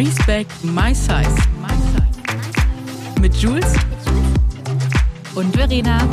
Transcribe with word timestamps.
Respect 0.00 0.64
My 0.64 0.94
Size. 0.94 1.36
Mit 3.20 3.36
Jules 3.36 3.74
und 5.34 5.54
Verena. 5.54 6.08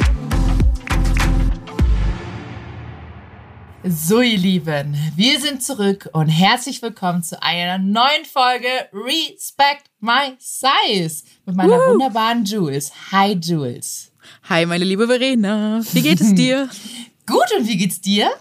So, 3.86 4.20
ihr 4.20 4.38
Lieben, 4.38 4.94
wir 5.16 5.40
sind 5.40 5.64
zurück 5.64 6.10
und 6.12 6.28
herzlich 6.28 6.82
willkommen 6.82 7.24
zu 7.24 7.42
einer 7.42 7.78
neuen 7.78 8.26
Folge 8.30 8.68
Respect 8.92 9.86
My 10.02 10.36
Size 10.38 11.24
mit 11.46 11.56
meiner 11.56 11.78
uh. 11.78 11.92
wunderbaren 11.92 12.44
Jules. 12.44 12.92
Hi, 13.14 13.40
Jules. 13.42 14.12
Hi, 14.50 14.66
meine 14.66 14.84
liebe 14.84 15.08
Verena. 15.08 15.82
Wie 15.94 16.02
geht 16.02 16.20
es 16.20 16.36
dir? 16.36 16.68
Gut, 17.26 17.48
und 17.58 17.66
wie 17.70 17.78
geht's 17.78 18.02
dir? 18.02 18.32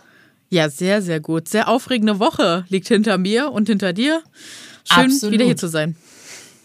Ja, 0.50 0.68
sehr, 0.70 1.02
sehr 1.02 1.20
gut. 1.20 1.48
Sehr 1.48 1.68
aufregende 1.68 2.18
Woche 2.18 2.64
liegt 2.68 2.88
hinter 2.88 3.16
mir 3.16 3.52
und 3.52 3.68
hinter 3.68 3.92
dir. 3.92 4.24
Schön, 4.92 5.06
Absolut. 5.06 5.32
wieder 5.32 5.44
hier 5.44 5.56
zu 5.56 5.68
sein. 5.68 5.96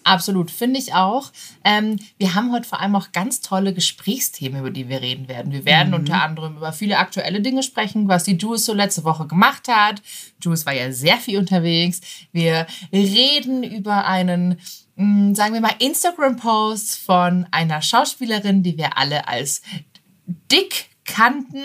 Absolut, 0.04 0.50
finde 0.50 0.80
ich 0.80 0.94
auch. 0.96 1.32
Ähm, 1.64 1.98
wir 2.18 2.34
haben 2.34 2.52
heute 2.52 2.68
vor 2.68 2.80
allem 2.80 2.96
auch 2.96 3.12
ganz 3.12 3.42
tolle 3.42 3.74
Gesprächsthemen, 3.74 4.60
über 4.60 4.72
die 4.72 4.90
wir 4.90 5.02
reden 5.02 5.28
werden. 5.28 5.52
Wir 5.52 5.64
werden 5.66 5.90
mhm. 5.90 5.96
unter 5.96 6.24
anderem 6.24 6.58
über 6.58 6.74
viele 6.74 6.98
aktuelle 6.98 7.42
Dinge 7.42 7.62
sprechen, 7.62 8.08
was 8.08 8.24
die 8.24 8.36
Jules 8.36 8.66
so 8.66 8.74
letzte 8.74 9.04
Woche 9.04 9.28
gemacht 9.28 9.68
hat. 9.68 10.02
Jules 10.42 10.66
war 10.66 10.74
ja 10.74 10.92
sehr 10.92 11.18
viel 11.18 11.38
unterwegs. 11.38 12.02
Wir 12.32 12.66
reden 12.92 13.64
über 13.64 14.06
einen, 14.08 14.60
mh, 14.96 15.06
mm, 15.06 15.36
sagen 15.36 15.54
wir 15.54 15.62
mal, 15.62 15.76
Instagram-Post 15.78 17.00
von 17.00 17.46
einer 17.52 17.82
Schauspielerin, 17.84 18.64
die 18.64 18.78
wir 18.78 18.98
alle 18.98 19.28
als 19.28 19.62
dick 20.26 20.91
kannten 21.12 21.62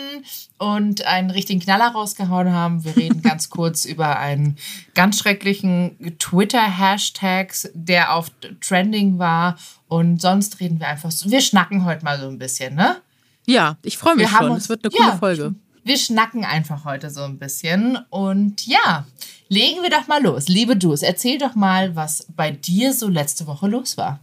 und 0.57 1.05
einen 1.05 1.31
richtigen 1.31 1.59
Knaller 1.59 1.87
rausgehauen 1.87 2.51
haben. 2.51 2.83
Wir 2.83 2.95
reden 2.95 3.21
ganz 3.21 3.49
kurz 3.49 3.85
über 3.85 4.19
einen 4.19 4.57
ganz 4.93 5.19
schrecklichen 5.19 6.17
Twitter-Hashtag, 6.19 7.53
der 7.73 8.13
auf 8.13 8.29
Trending 8.61 9.17
war. 9.17 9.57
Und 9.87 10.21
sonst 10.21 10.59
reden 10.59 10.79
wir 10.79 10.87
einfach 10.87 11.11
so. 11.11 11.31
Wir 11.31 11.41
schnacken 11.41 11.85
heute 11.85 12.03
mal 12.03 12.19
so 12.19 12.27
ein 12.27 12.37
bisschen, 12.37 12.75
ne? 12.75 12.97
Ja, 13.45 13.77
ich 13.83 13.97
freue 13.97 14.15
mich 14.15 14.29
wir 14.29 14.37
schon. 14.37 14.51
Es 14.57 14.67
wird 14.67 14.83
eine 14.83 14.91
coole 14.91 15.09
ja, 15.09 15.17
Folge. 15.17 15.55
Wir 15.83 15.97
schnacken 15.97 16.43
einfach 16.43 16.83
heute 16.83 17.09
so 17.09 17.23
ein 17.23 17.39
bisschen. 17.39 17.97
Und 18.09 18.67
ja, 18.67 19.05
legen 19.47 19.81
wir 19.81 19.89
doch 19.89 20.07
mal 20.07 20.21
los. 20.21 20.49
Liebe 20.49 20.73
Jules, 20.73 21.01
erzähl 21.01 21.37
doch 21.37 21.55
mal, 21.55 21.95
was 21.95 22.27
bei 22.35 22.51
dir 22.51 22.93
so 22.93 23.07
letzte 23.07 23.47
Woche 23.47 23.67
los 23.67 23.97
war. 23.97 24.19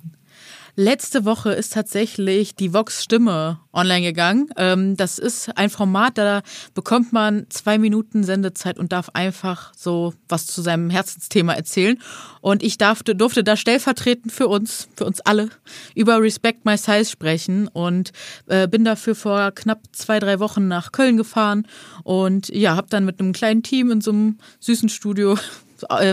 Letzte 0.77 1.25
Woche 1.25 1.53
ist 1.53 1.72
tatsächlich 1.72 2.56
die 2.56 2.75
Vox 2.75 3.05
Stimme 3.05 3.61
online 3.72 4.03
gegangen. 4.03 4.48
Ähm, 4.56 4.97
das 4.97 5.20
ist 5.20 5.56
ein 5.56 5.70
Format, 5.70 6.19
da 6.19 6.42
bekommt 6.75 7.12
man 7.12 7.47
zwei 7.48 7.78
Minuten 7.78 8.25
Sendezeit 8.25 8.77
und 8.77 8.91
darf 8.91 9.11
einfach 9.12 9.72
so 9.77 10.14
was 10.28 10.47
zu 10.47 10.62
seinem 10.62 10.91
Herzensthema 10.91 11.53
erzählen. 11.53 12.00
Und 12.41 12.64
ich 12.64 12.77
darfte, 12.77 13.14
durfte 13.14 13.44
da 13.44 13.56
stellvertretend 13.56 14.33
für 14.33 14.48
uns, 14.48 14.89
für 14.97 15.05
uns 15.05 15.20
alle, 15.20 15.48
über 15.94 16.20
Respect 16.20 16.64
My 16.64 16.77
Size 16.77 17.05
sprechen 17.05 17.69
und 17.69 18.11
äh, 18.47 18.66
bin 18.66 18.84
dafür 18.84 19.14
vor 19.14 19.53
knapp 19.53 19.78
zwei, 19.92 20.19
drei 20.19 20.41
Wochen 20.41 20.66
nach 20.66 20.91
Köln 20.91 21.16
gefahren 21.16 21.69
und 22.03 22.48
ja, 22.48 22.75
habe 22.75 22.88
dann 22.91 23.05
mit 23.05 23.20
einem 23.20 23.33
kleinen 23.33 23.62
Team 23.62 23.92
in 23.92 24.00
so 24.00 24.11
einem 24.11 24.38
süßen 24.59 24.88
Studio 24.88 25.38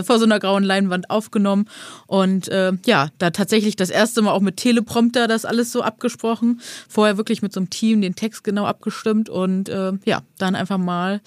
vor 0.04 0.18
so 0.18 0.24
einer 0.24 0.40
grauen 0.40 0.64
Leinwand 0.64 1.10
aufgenommen 1.10 1.68
und 2.06 2.48
äh, 2.48 2.72
ja, 2.86 3.08
da 3.18 3.30
tatsächlich 3.30 3.76
das 3.76 3.90
erste 3.90 4.22
Mal 4.22 4.32
auch 4.32 4.40
mit 4.40 4.56
Teleprompter 4.56 5.28
das 5.28 5.44
alles 5.44 5.72
so 5.72 5.82
abgesprochen. 5.82 6.60
Vorher 6.88 7.16
wirklich 7.16 7.42
mit 7.42 7.52
so 7.52 7.60
einem 7.60 7.70
Team 7.70 8.00
den 8.00 8.14
Text 8.14 8.44
genau 8.44 8.66
abgestimmt 8.66 9.28
und 9.28 9.68
äh, 9.68 9.92
ja, 10.04 10.22
dann 10.38 10.54
einfach 10.54 10.78
mal 10.78 11.20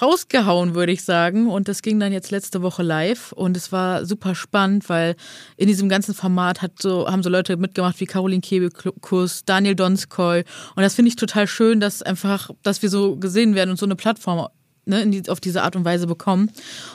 rausgehauen, 0.00 0.74
würde 0.74 0.92
ich 0.92 1.04
sagen. 1.04 1.48
Und 1.48 1.68
das 1.68 1.82
ging 1.82 2.00
dann 2.00 2.12
jetzt 2.12 2.30
letzte 2.30 2.62
Woche 2.62 2.82
live 2.82 3.32
und 3.32 3.56
es 3.56 3.72
war 3.72 4.04
super 4.04 4.34
spannend, 4.34 4.88
weil 4.88 5.16
in 5.56 5.66
diesem 5.66 5.88
ganzen 5.88 6.14
Format 6.14 6.62
hat 6.62 6.72
so, 6.80 7.08
haben 7.08 7.22
so 7.22 7.30
Leute 7.30 7.56
mitgemacht 7.56 8.00
wie 8.00 8.06
Caroline 8.06 8.40
Kebekus, 8.40 9.44
Daniel 9.44 9.74
Donskoy. 9.74 10.44
Und 10.76 10.82
das 10.82 10.94
finde 10.94 11.10
ich 11.10 11.16
total 11.16 11.46
schön, 11.46 11.80
dass 11.80 12.02
einfach, 12.02 12.50
dass 12.62 12.82
wir 12.82 12.88
so 12.88 13.16
gesehen 13.16 13.54
werden 13.54 13.70
und 13.70 13.78
so 13.78 13.86
eine 13.86 13.96
Plattform 13.96 14.48
ne, 14.90 15.06
die, 15.06 15.28
auf 15.30 15.40
diese 15.40 15.62
Art 15.62 15.76
und 15.76 15.84
Weise 15.86 16.06
bekommen. 16.06 16.50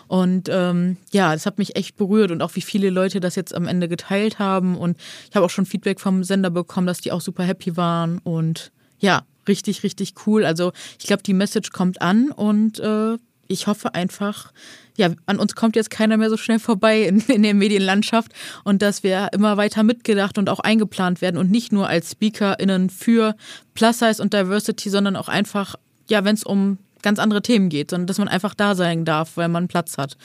Und 0.08 0.48
ähm, 0.52 0.98
ja, 1.12 1.34
das 1.34 1.48
hat 1.48 1.58
mich 1.58 1.76
echt 1.76 1.98
berührt 1.98 2.30
und 2.30 2.44
auch 2.44 2.56
wie 2.56 2.62
viele 2.62 2.92
Leute 2.92 3.20
das 3.20 3.36
jetzt 3.36 3.56
am 3.56 3.68
Ende 3.68 3.88
geteilt 3.88 4.38
haben. 4.38 4.78
Und 4.78 4.98
ich 5.30 5.36
habe 5.36 5.46
auch 5.46 5.50
schon 5.50 5.66
Feedback 5.66 6.00
vom 6.00 6.24
Sender 6.24 6.52
bekommen, 6.52 6.86
dass 6.86 7.02
die 7.02 7.12
auch 7.12 7.22
super 7.22 7.44
happy 7.44 7.76
waren. 7.76 8.20
Und 8.20 8.72
ja, 9.00 9.24
richtig, 9.48 9.84
richtig 9.84 10.14
cool. 10.28 10.46
Also 10.46 10.72
ich 11.00 11.08
glaube, 11.08 11.24
die 11.24 11.34
Message 11.34 11.72
kommt 11.72 12.02
an 12.02 12.30
und 12.32 12.80
äh, 12.80 13.18
ich 13.48 13.68
hoffe 13.68 13.94
einfach, 13.94 14.52
ja, 14.98 15.10
an 15.26 15.40
uns 15.40 15.56
kommt 15.56 15.76
jetzt 15.76 15.90
keiner 15.90 16.18
mehr 16.18 16.30
so 16.30 16.38
schnell 16.38 16.60
vorbei 16.60 17.04
in, 17.04 17.20
in 17.28 17.44
der 17.44 17.54
Medienlandschaft 17.54 18.32
und 18.64 18.82
dass 18.82 19.04
wir 19.04 19.30
immer 19.34 19.58
weiter 19.58 19.84
mitgedacht 19.84 20.38
und 20.38 20.50
auch 20.50 20.60
eingeplant 20.60 21.22
werden 21.22 21.38
und 21.38 21.52
nicht 21.52 21.72
nur 21.72 21.88
als 21.88 22.12
SpeakerInnen 22.12 22.90
für 22.90 23.36
Plus 23.74 24.00
Size 24.00 24.22
und 24.22 24.34
Diversity, 24.34 24.90
sondern 24.90 25.16
auch 25.16 25.28
einfach, 25.28 25.76
ja, 26.10 26.24
wenn 26.24 26.36
es 26.36 26.44
um 26.44 26.78
ganz 27.06 27.20
andere 27.20 27.42
Themen 27.42 27.70
geht, 27.70 27.92
sondern 27.92 28.08
dass 28.08 28.18
man 28.18 28.28
einfach 28.28 28.54
da 28.54 28.76
sein 28.76 29.06
darf, 29.06 29.38
weil 29.38 29.48
man 29.48 29.70
Platz 29.70 29.98
hat. 29.98 30.18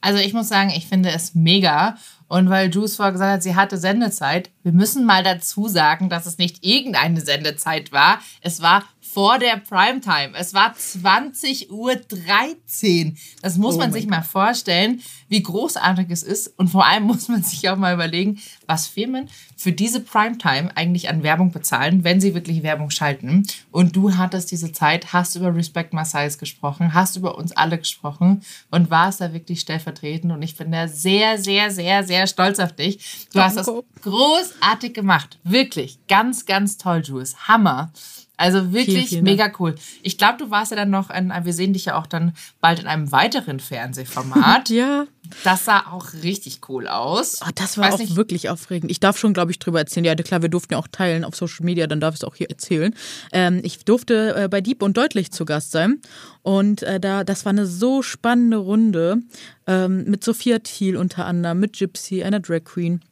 Also 0.00 0.18
ich 0.18 0.32
muss 0.32 0.48
sagen, 0.48 0.70
ich 0.70 0.86
finde 0.86 1.10
es 1.10 1.34
mega. 1.34 1.96
Und 2.28 2.48
weil 2.48 2.70
Juice 2.70 2.94
vorher 2.94 3.12
gesagt 3.12 3.32
hat, 3.32 3.42
sie 3.42 3.56
hatte 3.56 3.76
Sendezeit, 3.76 4.50
wir 4.62 4.70
müssen 4.70 5.04
mal 5.04 5.24
dazu 5.24 5.66
sagen, 5.66 6.08
dass 6.08 6.26
es 6.26 6.38
nicht 6.38 6.64
irgendeine 6.64 7.20
Sendezeit 7.20 7.90
war. 7.90 8.20
Es 8.40 8.62
war 8.62 8.84
vor 9.12 9.38
der 9.38 9.56
Primetime. 9.56 10.32
Es 10.34 10.54
war 10.54 10.74
20.13 10.74 11.70
Uhr. 11.70 13.12
Das 13.42 13.56
muss 13.56 13.74
oh 13.74 13.78
man 13.78 13.92
sich 13.92 14.04
God. 14.04 14.10
mal 14.10 14.22
vorstellen, 14.22 15.02
wie 15.28 15.42
großartig 15.42 16.08
es 16.10 16.22
ist. 16.22 16.52
Und 16.58 16.68
vor 16.68 16.86
allem 16.86 17.02
muss 17.10 17.28
man 17.28 17.42
sich 17.42 17.68
auch 17.68 17.76
mal 17.76 17.94
überlegen, 17.94 18.40
was 18.66 18.86
Firmen 18.86 19.28
für 19.56 19.72
diese 19.72 20.00
Primetime 20.00 20.74
eigentlich 20.76 21.08
an 21.08 21.22
Werbung 21.22 21.50
bezahlen, 21.52 22.04
wenn 22.04 22.20
sie 22.20 22.34
wirklich 22.34 22.62
Werbung 22.62 22.90
schalten. 22.90 23.46
Und 23.70 23.96
du 23.96 24.16
hattest 24.16 24.50
diese 24.50 24.72
Zeit, 24.72 25.12
hast 25.12 25.36
über 25.36 25.54
Respect 25.54 25.92
Marseilles 25.92 26.38
gesprochen, 26.38 26.94
hast 26.94 27.16
über 27.16 27.36
uns 27.36 27.52
alle 27.52 27.78
gesprochen 27.78 28.42
und 28.70 28.90
warst 28.90 29.20
da 29.20 29.32
wirklich 29.32 29.60
stellvertretend. 29.60 30.32
Und 30.32 30.42
ich 30.42 30.56
bin 30.56 30.72
da 30.72 30.88
sehr, 30.88 31.38
sehr, 31.38 31.70
sehr, 31.70 32.04
sehr 32.04 32.26
stolz 32.26 32.58
auf 32.58 32.72
dich. 32.72 33.26
Du 33.32 33.40
hast 33.40 33.56
das 33.56 33.70
großartig 34.02 34.94
gemacht. 34.94 35.38
Wirklich. 35.44 35.98
Ganz, 36.08 36.46
ganz 36.46 36.78
toll, 36.78 37.02
Jules. 37.04 37.48
Hammer. 37.48 37.92
Also 38.40 38.72
wirklich 38.72 38.96
vielen, 38.96 39.06
vielen 39.06 39.24
mega 39.24 39.52
cool. 39.58 39.74
Ich 40.02 40.16
glaube, 40.16 40.38
du 40.38 40.50
warst 40.50 40.70
ja 40.70 40.76
dann 40.78 40.88
noch, 40.88 41.10
in, 41.10 41.30
wir 41.42 41.52
sehen 41.52 41.74
dich 41.74 41.84
ja 41.84 41.98
auch 41.98 42.06
dann 42.06 42.32
bald 42.62 42.80
in 42.80 42.86
einem 42.86 43.12
weiteren 43.12 43.60
Fernsehformat. 43.60 44.70
ja. 44.70 45.06
Das 45.44 45.66
sah 45.66 45.92
auch 45.92 46.14
richtig 46.22 46.60
cool 46.70 46.88
aus. 46.88 47.40
Oh, 47.42 47.50
das 47.54 47.76
war 47.76 47.88
Weiß 47.88 47.94
auch 47.94 47.98
nicht. 47.98 48.16
wirklich 48.16 48.48
aufregend. 48.48 48.90
Ich 48.90 48.98
darf 48.98 49.18
schon, 49.18 49.34
glaube 49.34 49.50
ich, 49.50 49.58
drüber 49.58 49.80
erzählen. 49.80 50.06
Ja, 50.06 50.14
klar, 50.14 50.40
wir 50.40 50.48
durften 50.48 50.72
ja 50.72 50.78
auch 50.78 50.88
teilen 50.90 51.24
auf 51.24 51.36
Social 51.36 51.66
Media, 51.66 51.86
dann 51.86 52.00
darf 52.00 52.14
ich 52.14 52.22
es 52.22 52.24
auch 52.24 52.34
hier 52.34 52.48
erzählen. 52.48 52.94
Ähm, 53.30 53.60
ich 53.62 53.84
durfte 53.84 54.34
äh, 54.34 54.48
bei 54.48 54.62
Dieb 54.62 54.82
und 54.82 54.96
Deutlich 54.96 55.32
zu 55.32 55.44
Gast 55.44 55.72
sein. 55.72 56.00
Und 56.40 56.82
äh, 56.82 56.98
da, 56.98 57.24
das 57.24 57.44
war 57.44 57.50
eine 57.50 57.66
so 57.66 58.00
spannende 58.00 58.56
Runde 58.56 59.18
ähm, 59.66 60.04
mit 60.04 60.24
Sophia 60.24 60.60
Thiel 60.60 60.96
unter 60.96 61.26
anderem, 61.26 61.60
mit 61.60 61.78
Gypsy, 61.78 62.22
einer 62.22 62.40
Drag 62.40 62.64
Queen, 62.64 63.02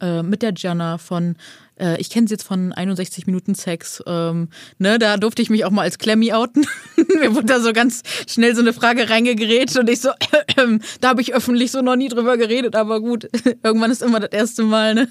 äh, 0.00 0.22
mit 0.22 0.42
der 0.42 0.52
Jana 0.56 0.98
von 0.98 1.36
äh, 1.78 2.00
ich 2.00 2.10
kenne 2.10 2.28
sie 2.28 2.34
jetzt 2.34 2.44
von 2.44 2.72
61 2.72 3.26
Minuten 3.26 3.54
Sex. 3.54 4.02
Ähm, 4.06 4.48
ne, 4.78 4.98
da 4.98 5.16
durfte 5.16 5.42
ich 5.42 5.50
mich 5.50 5.64
auch 5.64 5.70
mal 5.70 5.82
als 5.82 5.98
Klemmi 5.98 6.32
outen. 6.32 6.66
Mir 7.20 7.34
wurde 7.34 7.46
da 7.46 7.60
so 7.60 7.72
ganz 7.72 8.02
schnell 8.26 8.54
so 8.54 8.60
eine 8.60 8.72
Frage 8.72 9.08
reingegerät 9.08 9.76
und 9.76 9.88
ich 9.88 10.00
so, 10.00 10.10
äh, 10.10 10.12
äh, 10.62 10.78
da 11.00 11.08
habe 11.08 11.20
ich 11.20 11.34
öffentlich 11.34 11.70
so 11.70 11.82
noch 11.82 11.96
nie 11.96 12.08
drüber 12.08 12.36
geredet, 12.36 12.74
aber 12.76 13.00
gut, 13.00 13.28
irgendwann 13.62 13.90
ist 13.90 14.02
immer 14.02 14.20
das 14.20 14.30
erste 14.30 14.62
Mal, 14.62 14.94
ne? 14.94 15.08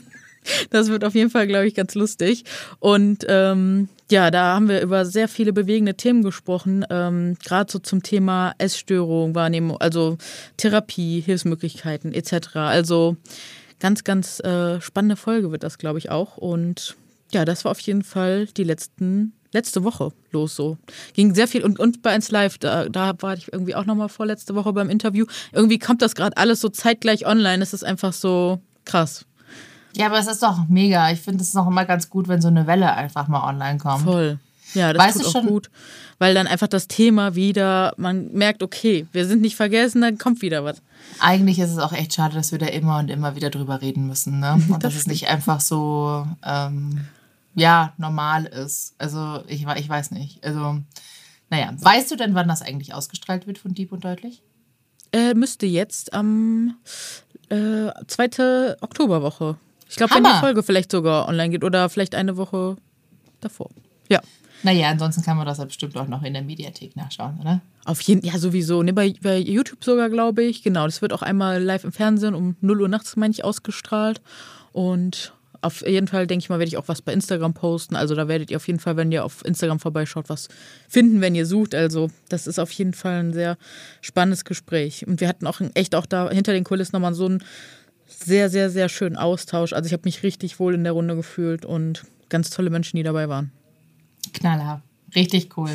Das 0.69 0.87
wird 0.87 1.03
auf 1.03 1.13
jeden 1.13 1.29
Fall, 1.29 1.45
glaube 1.45 1.67
ich, 1.67 1.73
ganz 1.73 1.93
lustig. 1.93 2.45
Und 2.79 3.25
ähm, 3.27 3.89
ja, 4.09 4.31
da 4.31 4.53
haben 4.53 4.69
wir 4.69 4.81
über 4.81 5.03
sehr 5.03 5.27
viele 5.27 5.51
bewegende 5.51 5.95
Themen 5.95 6.23
gesprochen, 6.23 6.85
ähm, 6.89 7.35
gerade 7.43 7.69
so 7.69 7.79
zum 7.79 8.01
Thema 8.01 8.53
Essstörung, 8.57 9.35
Wahrnehmung, 9.35 9.75
also 9.81 10.17
Therapie, 10.55 11.19
Hilfsmöglichkeiten 11.19 12.13
etc. 12.13 12.55
Also 12.55 13.17
ganz, 13.79 14.03
ganz 14.03 14.39
äh, 14.39 14.81
spannende 14.81 15.15
Folge 15.15 15.51
wird 15.51 15.63
das, 15.63 15.77
glaube 15.77 15.99
ich, 15.99 16.09
auch. 16.09 16.37
Und 16.37 16.95
ja, 17.31 17.45
das 17.45 17.65
war 17.65 17.71
auf 17.71 17.79
jeden 17.81 18.03
Fall 18.03 18.45
die 18.45 18.63
letzten, 18.63 19.33
letzte 19.51 19.83
Woche 19.83 20.11
los 20.31 20.55
so. 20.55 20.77
Ging 21.13 21.35
sehr 21.35 21.47
viel 21.47 21.63
und, 21.63 21.79
und 21.79 22.01
bei 22.01 22.11
1 22.11 22.31
Live, 22.31 22.57
da, 22.57 22.89
da 22.89 23.13
war 23.19 23.33
ich 23.33 23.51
irgendwie 23.51 23.75
auch 23.75 23.85
nochmal 23.85 24.09
vorletzte 24.09 24.55
Woche 24.55 24.73
beim 24.73 24.89
Interview. 24.89 25.25
Irgendwie 25.51 25.79
kommt 25.79 26.01
das 26.01 26.15
gerade 26.15 26.37
alles 26.37 26.61
so 26.61 26.69
zeitgleich 26.69 27.25
online. 27.25 27.61
Es 27.61 27.73
ist 27.73 27.83
einfach 27.83 28.13
so 28.13 28.61
krass. 28.85 29.25
Ja, 29.95 30.07
aber 30.07 30.19
es 30.19 30.27
ist 30.27 30.43
doch 30.43 30.67
mega. 30.69 31.11
Ich 31.11 31.21
finde 31.21 31.43
es 31.43 31.53
noch 31.53 31.67
immer 31.67 31.85
ganz 31.85 32.09
gut, 32.09 32.27
wenn 32.27 32.41
so 32.41 32.47
eine 32.47 32.67
Welle 32.67 32.93
einfach 32.93 33.27
mal 33.27 33.47
online 33.47 33.79
kommt. 33.79 34.03
Voll. 34.03 34.39
Ja, 34.73 34.93
das 34.93 35.03
weißt 35.03 35.17
tut 35.17 35.25
auch 35.27 35.31
schon? 35.31 35.47
gut, 35.47 35.69
weil 36.19 36.33
dann 36.33 36.45
einfach 36.45 36.67
das 36.67 36.87
Thema 36.87 37.35
wieder, 37.35 37.93
man 37.97 38.31
merkt, 38.31 38.61
okay, 38.61 39.07
wir 39.11 39.25
sind 39.25 39.41
nicht 39.41 39.55
vergessen, 39.55 40.01
dann 40.01 40.17
kommt 40.17 40.41
wieder 40.41 40.63
was. 40.63 40.81
Eigentlich 41.19 41.59
ist 41.59 41.71
es 41.71 41.79
auch 41.79 41.93
echt 41.93 42.13
schade, 42.13 42.35
dass 42.35 42.51
wir 42.51 42.59
da 42.59 42.67
immer 42.67 42.99
und 42.99 43.09
immer 43.09 43.35
wieder 43.35 43.49
drüber 43.49 43.81
reden 43.81 44.07
müssen, 44.07 44.39
ne? 44.39 44.53
Und 44.69 44.83
das 44.83 44.93
dass 44.93 44.95
es 44.95 45.07
nicht 45.07 45.27
einfach 45.27 45.61
so, 45.61 46.27
ähm, 46.43 47.07
ja, 47.55 47.93
normal 47.97 48.45
ist. 48.45 48.93
Also 48.97 49.43
ich, 49.47 49.65
ich 49.65 49.89
weiß 49.89 50.11
nicht. 50.11 50.43
Also, 50.43 50.79
naja, 51.49 51.73
weißt 51.75 52.11
du 52.11 52.15
denn, 52.15 52.35
wann 52.35 52.47
das 52.47 52.61
eigentlich 52.61 52.93
ausgestrahlt 52.93 53.47
wird 53.47 53.57
von 53.57 53.73
Dieb 53.73 53.91
und 53.91 54.03
Deutlich? 54.03 54.43
äh, 55.11 55.33
müsste 55.33 55.65
jetzt 55.65 56.13
am 56.13 56.77
äh, 57.49 57.89
zweite 58.07 58.77
Oktoberwoche. 58.81 59.57
Ich 59.89 59.95
glaube, 59.95 60.15
wenn 60.15 60.23
die. 60.23 60.39
Folge 60.39 60.63
vielleicht 60.63 60.91
sogar 60.91 61.27
online 61.27 61.49
geht 61.49 61.63
oder 61.63 61.89
vielleicht 61.89 62.15
eine 62.15 62.37
Woche 62.37 62.75
davor. 63.39 63.69
Ja. 64.09 64.21
Naja, 64.63 64.89
ansonsten 64.89 65.21
kann 65.21 65.37
man 65.37 65.45
das 65.45 65.59
ja 65.59 65.65
bestimmt 65.65 65.95
auch 65.97 66.07
noch 66.07 66.23
in 66.23 66.33
der 66.33 66.41
Mediathek 66.41 66.95
nachschauen, 66.95 67.39
oder? 67.39 67.61
Auf 67.85 68.01
jeden 68.01 68.25
ja 68.25 68.37
sowieso. 68.37 68.83
Ne, 68.83 68.93
bei, 68.93 69.13
bei 69.21 69.37
YouTube 69.37 69.83
sogar, 69.83 70.09
glaube 70.09 70.43
ich. 70.43 70.63
Genau, 70.63 70.85
das 70.85 71.01
wird 71.01 71.13
auch 71.13 71.21
einmal 71.21 71.61
live 71.61 71.83
im 71.83 71.91
Fernsehen 71.91 72.33
um 72.33 72.55
0 72.61 72.81
Uhr 72.81 72.87
nachts, 72.87 73.15
meine 73.15 73.31
ich, 73.31 73.43
ausgestrahlt. 73.43 74.21
Und 74.73 75.33
auf 75.61 75.85
jeden 75.85 76.07
Fall, 76.07 76.27
denke 76.27 76.43
ich 76.43 76.49
mal, 76.49 76.59
werde 76.59 76.69
ich 76.69 76.77
auch 76.77 76.87
was 76.87 77.01
bei 77.01 77.13
Instagram 77.13 77.53
posten. 77.53 77.95
Also 77.95 78.15
da 78.15 78.27
werdet 78.27 78.51
ihr 78.51 78.57
auf 78.57 78.67
jeden 78.67 78.79
Fall, 78.79 78.97
wenn 78.97 79.11
ihr 79.11 79.23
auf 79.23 79.43
Instagram 79.45 79.79
vorbeischaut, 79.79 80.29
was 80.29 80.49
finden, 80.87 81.21
wenn 81.21 81.35
ihr 81.35 81.45
sucht. 81.45 81.73
Also 81.73 82.09
das 82.29 82.47
ist 82.47 82.59
auf 82.59 82.71
jeden 82.71 82.93
Fall 82.93 83.19
ein 83.19 83.33
sehr 83.33 83.57
spannendes 84.01 84.45
Gespräch. 84.45 85.05
Und 85.07 85.21
wir 85.21 85.27
hatten 85.27 85.47
auch 85.47 85.61
echt 85.73 85.95
auch 85.95 86.05
da 86.05 86.29
hinter 86.29 86.53
den 86.53 86.63
Kulissen 86.63 86.95
nochmal 86.95 87.13
so 87.13 87.25
einen 87.25 87.43
sehr, 88.05 88.49
sehr, 88.49 88.69
sehr 88.69 88.89
schönen 88.89 89.17
Austausch. 89.17 89.73
Also 89.73 89.87
ich 89.87 89.93
habe 89.93 90.03
mich 90.05 90.23
richtig 90.23 90.59
wohl 90.59 90.73
in 90.73 90.83
der 90.83 90.93
Runde 90.93 91.15
gefühlt 91.15 91.65
und 91.65 92.03
ganz 92.29 92.49
tolle 92.49 92.69
Menschen, 92.69 92.97
die 92.97 93.03
dabei 93.03 93.29
waren. 93.29 93.51
Knaller. 94.33 94.81
Richtig 95.15 95.57
cool. 95.57 95.71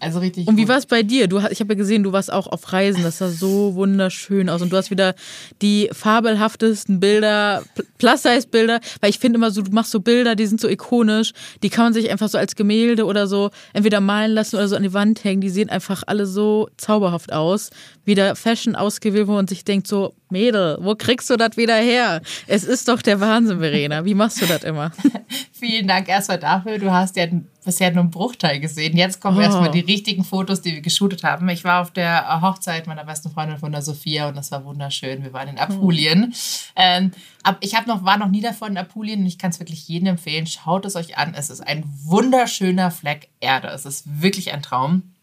Also 0.00 0.18
richtig 0.18 0.48
Und 0.48 0.56
wie 0.56 0.66
war 0.66 0.78
es 0.78 0.86
bei 0.86 1.02
dir? 1.02 1.28
Du, 1.28 1.38
ich 1.38 1.60
habe 1.60 1.74
ja 1.74 1.78
gesehen, 1.78 2.02
du 2.02 2.12
warst 2.12 2.32
auch 2.32 2.46
auf 2.46 2.72
Reisen. 2.72 3.02
Das 3.02 3.18
sah 3.18 3.28
so 3.28 3.74
wunderschön 3.74 4.48
aus. 4.48 4.62
Und 4.62 4.72
du 4.72 4.76
hast 4.76 4.90
wieder 4.90 5.14
die 5.60 5.90
fabelhaftesten 5.92 7.00
Bilder, 7.00 7.62
Plus-Size-Bilder. 8.00 8.80
Weil 9.00 9.10
ich 9.10 9.18
finde 9.18 9.36
immer 9.38 9.50
so, 9.50 9.62
du 9.62 9.70
machst 9.70 9.92
so 9.92 10.00
Bilder, 10.00 10.34
die 10.34 10.46
sind 10.46 10.60
so 10.60 10.68
ikonisch. 10.68 11.32
Die 11.62 11.70
kann 11.70 11.84
man 11.84 11.92
sich 11.92 12.10
einfach 12.10 12.28
so 12.28 12.38
als 12.38 12.56
Gemälde 12.56 13.04
oder 13.04 13.26
so 13.28 13.50
entweder 13.72 14.00
malen 14.00 14.32
lassen 14.32 14.56
oder 14.56 14.66
so 14.66 14.74
an 14.76 14.82
die 14.82 14.92
Wand 14.92 15.22
hängen. 15.22 15.40
Die 15.40 15.50
sehen 15.50 15.68
einfach 15.70 16.02
alle 16.06 16.26
so 16.26 16.68
zauberhaft 16.76 17.32
aus. 17.32 17.70
Wieder 18.04 18.34
Fashion 18.34 18.74
ausgewählt, 18.74 19.28
wo 19.28 19.32
man 19.32 19.46
sich 19.46 19.64
denkt 19.64 19.86
so, 19.86 20.14
Mädel, 20.30 20.78
wo 20.80 20.94
kriegst 20.94 21.28
du 21.30 21.36
das 21.36 21.56
wieder 21.56 21.74
her? 21.76 22.22
Es 22.46 22.64
ist 22.64 22.88
doch 22.88 23.02
der 23.02 23.20
Wahnsinn, 23.20 23.58
Verena. 23.60 24.04
Wie 24.04 24.14
machst 24.14 24.40
du 24.40 24.46
das 24.46 24.62
immer? 24.64 24.92
Vielen 25.52 25.86
Dank 25.88 26.08
erstmal 26.08 26.38
dafür. 26.38 26.78
Du 26.78 26.90
hast 26.90 27.16
ja 27.16 27.26
bisher 27.64 27.90
nur 27.90 28.00
einen 28.02 28.10
Bruchteil 28.10 28.58
gesehen. 28.60 28.96
Jetzt 28.96 29.20
kommen 29.20 29.38
Oh. 29.38 29.40
erstmal 29.42 29.70
die 29.70 29.80
richtigen 29.80 30.24
Fotos, 30.24 30.62
die 30.62 30.72
wir 30.74 30.80
geshootet 30.80 31.24
haben. 31.24 31.48
Ich 31.48 31.64
war 31.64 31.82
auf 31.82 31.90
der 31.92 32.40
Hochzeit 32.40 32.86
meiner 32.86 33.04
besten 33.04 33.30
Freundin 33.30 33.58
von 33.58 33.70
der 33.72 33.82
Sophia 33.82 34.28
und 34.28 34.36
das 34.36 34.50
war 34.50 34.64
wunderschön. 34.64 35.22
Wir 35.22 35.32
waren 35.32 35.48
in 35.48 35.58
Apulien. 35.58 36.32
Ähm, 36.76 37.10
ab, 37.42 37.58
ich 37.60 37.74
hab 37.74 37.86
noch, 37.86 38.04
war 38.04 38.18
noch 38.18 38.28
nie 38.28 38.40
davon 38.40 38.72
in 38.72 38.78
Apulien 38.78 39.20
und 39.20 39.26
ich 39.26 39.38
kann 39.38 39.50
es 39.50 39.60
wirklich 39.60 39.86
jedem 39.88 40.08
empfehlen. 40.08 40.46
Schaut 40.46 40.84
es 40.84 40.96
euch 40.96 41.18
an. 41.18 41.34
Es 41.34 41.50
ist 41.50 41.60
ein 41.60 41.84
wunderschöner 42.04 42.90
Fleck 42.90 43.28
Erde. 43.40 43.68
Es 43.68 43.86
ist 43.86 44.20
wirklich 44.20 44.52
ein 44.52 44.62
Traum. 44.62 45.14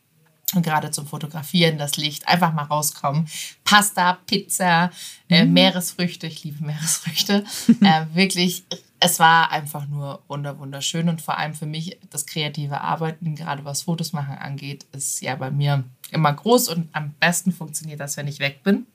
Und 0.55 0.63
gerade 0.63 0.91
zum 0.91 1.05
Fotografieren, 1.05 1.77
das 1.77 1.97
Licht, 1.97 2.27
einfach 2.27 2.53
mal 2.53 2.63
rauskommen. 2.63 3.27
Pasta, 3.65 4.17
Pizza, 4.27 4.91
äh, 5.27 5.43
Meeresfrüchte, 5.43 6.27
ich 6.27 6.43
liebe 6.43 6.63
Meeresfrüchte. 6.63 7.43
äh, 7.81 8.05
wirklich, 8.13 8.63
es 9.01 9.19
war 9.19 9.51
einfach 9.51 9.87
nur 9.87 10.23
wunder, 10.29 10.57
wunderschön. 10.57 11.09
Und 11.09 11.21
vor 11.21 11.37
allem 11.37 11.53
für 11.53 11.65
mich 11.65 11.99
das 12.09 12.25
kreative 12.25 12.79
Arbeiten, 12.79 13.35
gerade 13.35 13.65
was 13.65 13.81
Fotos 13.81 14.13
machen 14.13 14.37
angeht, 14.37 14.85
ist 14.93 15.21
ja 15.21 15.35
bei 15.35 15.51
mir 15.51 15.83
immer 16.11 16.31
groß 16.31 16.69
und 16.69 16.87
am 16.93 17.11
besten 17.19 17.51
funktioniert 17.51 17.99
das, 17.99 18.15
wenn 18.15 18.27
ich 18.27 18.39
weg 18.39 18.63
bin. 18.63 18.87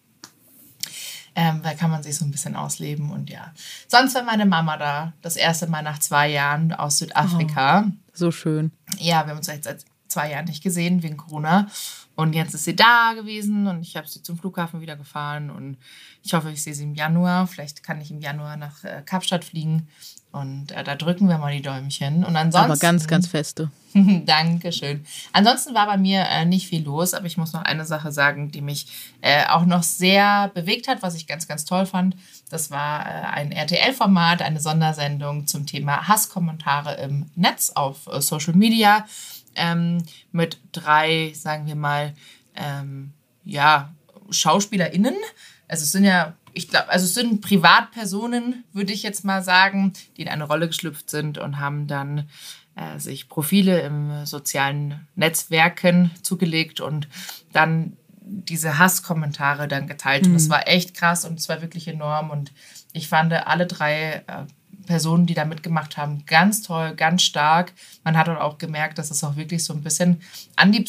Ähm, 1.35 1.61
da 1.63 1.75
kann 1.75 1.91
man 1.91 2.03
sich 2.03 2.17
so 2.17 2.25
ein 2.25 2.31
bisschen 2.31 2.57
ausleben 2.57 3.11
und 3.11 3.31
ja. 3.31 3.53
Sonst 3.89 4.15
war 4.15 4.23
meine 4.23 4.47
Mama 4.47 4.77
da, 4.77 5.13
das 5.23 5.37
erste 5.37 5.67
Mal 5.67 5.83
nach 5.83 5.99
zwei 5.99 6.29
Jahren 6.29 6.73
aus 6.73 6.99
Südafrika. 6.99 7.91
So 8.13 8.31
schön. 8.31 8.73
Ja, 8.99 9.25
wir 9.25 9.31
haben 9.31 9.39
uns 9.39 9.47
jetzt 9.47 9.65
seit 9.65 9.85
zwei 10.09 10.31
Jahren 10.31 10.45
nicht 10.45 10.63
gesehen 10.63 11.03
wegen 11.03 11.17
Corona. 11.17 11.69
Und 12.15 12.35
jetzt 12.35 12.55
ist 12.55 12.65
sie 12.65 12.77
da 12.77 13.15
gewesen 13.15 13.67
und 13.67 13.81
ich 13.81 13.97
habe 13.97 14.07
sie 14.07 14.23
zum 14.23 14.37
Flughafen 14.37 14.83
wieder 14.83 14.97
gefahren 14.97 15.51
und 15.51 15.79
ich 16.23 16.35
hoffe, 16.35 16.51
ich 16.51 16.63
sehe 16.63 16.75
sie 16.75 16.85
im 16.85 16.95
Januar. 16.95 17.47
Vielleicht 17.47 17.83
kann 17.83 18.03
ich 18.03 18.11
im 18.11 18.21
Januar 18.21 18.59
nach 18.59 18.85
äh, 18.85 19.03
Kapstadt 19.05 19.45
fliegen 19.45 19.89
und 20.33 20.73
äh, 20.73 20.83
da 20.83 20.95
drücken 20.95 21.29
wir 21.29 21.39
mal 21.39 21.53
die 21.53 21.63
Däumchen. 21.63 22.25
Und 22.25 22.37
ansonsten. 22.37 22.71
Aber 22.71 22.79
ganz, 22.79 23.07
ganz 23.07 23.27
feste. 23.27 23.71
Dankeschön. 24.25 25.05
Ansonsten 25.33 25.75
war 25.75 25.87
bei 25.87 25.99
mir 25.99 26.27
äh, 26.29 26.47
nicht 26.47 26.67
viel 26.67 26.83
los, 26.83 27.13
aber 27.13 27.27
ich 27.27 27.37
muss 27.37 27.53
noch 27.53 27.63
eine 27.63 27.85
Sache 27.85 28.11
sagen, 28.13 28.51
die 28.51 28.63
mich 28.63 28.87
äh, 29.21 29.47
auch 29.49 29.67
noch 29.67 29.83
sehr 29.83 30.51
bewegt 30.55 30.89
hat, 30.89 31.03
was 31.03 31.15
ich 31.15 31.27
ganz, 31.27 31.47
ganz 31.47 31.67
toll 31.67 31.85
fand. 31.85 32.17
Das 32.49 32.71
war 32.71 33.07
äh, 33.07 33.27
ein 33.35 33.53
RTL-Format, 33.53 34.41
eine 34.41 34.61
Sondersendung 34.61 35.47
zum 35.47 35.67
Thema 35.67 36.09
Hasskommentare 36.09 36.95
im 36.95 37.27
Netz 37.35 37.71
auf 37.75 38.07
äh, 38.07 38.23
Social 38.23 38.55
Media 38.55 39.07
ähm, 39.55 40.03
mit 40.33 40.59
drei, 40.73 41.33
sagen 41.35 41.67
wir 41.67 41.77
mal, 41.77 42.15
ähm, 42.57 43.13
ja, 43.45 43.93
SchauspielerInnen. 44.31 45.15
Also 45.69 45.83
es 45.83 45.93
sind 45.93 46.05
ja, 46.05 46.35
ich 46.55 46.69
glaube, 46.69 46.89
also 46.89 47.05
es 47.05 47.15
sind 47.15 47.41
Privatpersonen, 47.41 48.65
würde 48.73 48.93
ich 48.93 49.03
jetzt 49.03 49.25
mal 49.25 49.43
sagen, 49.43 49.93
die 50.17 50.23
in 50.23 50.29
eine 50.29 50.45
Rolle 50.45 50.69
geschlüpft 50.69 51.11
sind 51.11 51.39
und 51.39 51.59
haben 51.59 51.87
dann 51.87 52.29
äh, 52.75 52.99
sich 52.99 53.29
Profile 53.29 53.81
im 53.81 54.27
sozialen 54.27 55.07
Netzwerken 55.15 56.11
zugelegt 56.23 56.81
und 56.81 57.09
dann 57.53 57.97
diese 58.25 58.79
Hasskommentare 58.79 59.69
dann 59.69 59.87
geteilt. 59.87 60.27
Und 60.27 60.35
es 60.37 60.49
war 60.49 60.69
echt 60.69 60.95
krass 60.95 61.25
und 61.25 61.39
es 61.39 61.49
war 61.49 61.61
wirklich 61.61 61.89
enorm. 61.89 62.31
Und 62.31 62.53
ich 62.93 63.09
fand 63.09 63.33
alle 63.33 63.67
drei 63.67 64.23
äh, 64.27 64.45
Personen, 64.87 65.27
die 65.27 65.35
da 65.35 65.45
mitgemacht 65.45 65.97
haben, 65.97 66.25
ganz 66.27 66.63
toll, 66.63 66.95
ganz 66.95 67.23
stark. 67.23 67.73
Man 68.05 68.17
hat 68.17 68.29
auch 68.29 68.59
gemerkt, 68.59 68.99
dass 68.99 69.11
es 69.11 69.23
auch 69.25 69.37
wirklich 69.37 69.65
so 69.65 69.73
ein 69.73 69.83
bisschen 69.83 70.21
an 70.57 70.73
die 70.73 70.85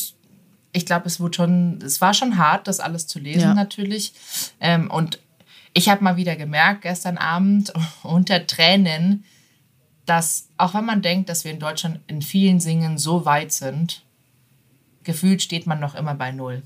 ich 0.75 0.87
glaube, 0.87 1.05
es 1.05 1.19
wurde 1.19 1.35
schon, 1.35 1.79
es 1.83 2.01
war 2.01 2.15
schon 2.15 2.37
hart, 2.37 2.67
das 2.67 2.79
alles 2.79 3.05
zu 3.05 3.19
lesen 3.19 3.41
Ja. 3.41 3.53
natürlich. 3.53 4.13
Ähm, 4.59 4.89
und 4.89 5.19
ich 5.73 5.89
habe 5.89 6.03
mal 6.03 6.17
wieder 6.17 6.35
gemerkt, 6.35 6.83
gestern 6.83 7.17
Abend 7.17 7.73
unter 8.03 8.45
Tränen, 8.45 9.25
dass 10.05 10.49
auch 10.57 10.73
wenn 10.73 10.85
man 10.85 11.01
denkt, 11.01 11.29
dass 11.29 11.43
wir 11.45 11.51
in 11.51 11.59
Deutschland 11.59 11.99
in 12.07 12.21
vielen 12.21 12.59
Dingen 12.59 12.97
so 12.97 13.25
weit 13.25 13.51
sind, 13.51 14.03
gefühlt 15.03 15.41
steht 15.41 15.65
man 15.67 15.79
noch 15.79 15.95
immer 15.95 16.13
bei 16.15 16.31
Null. 16.31 16.63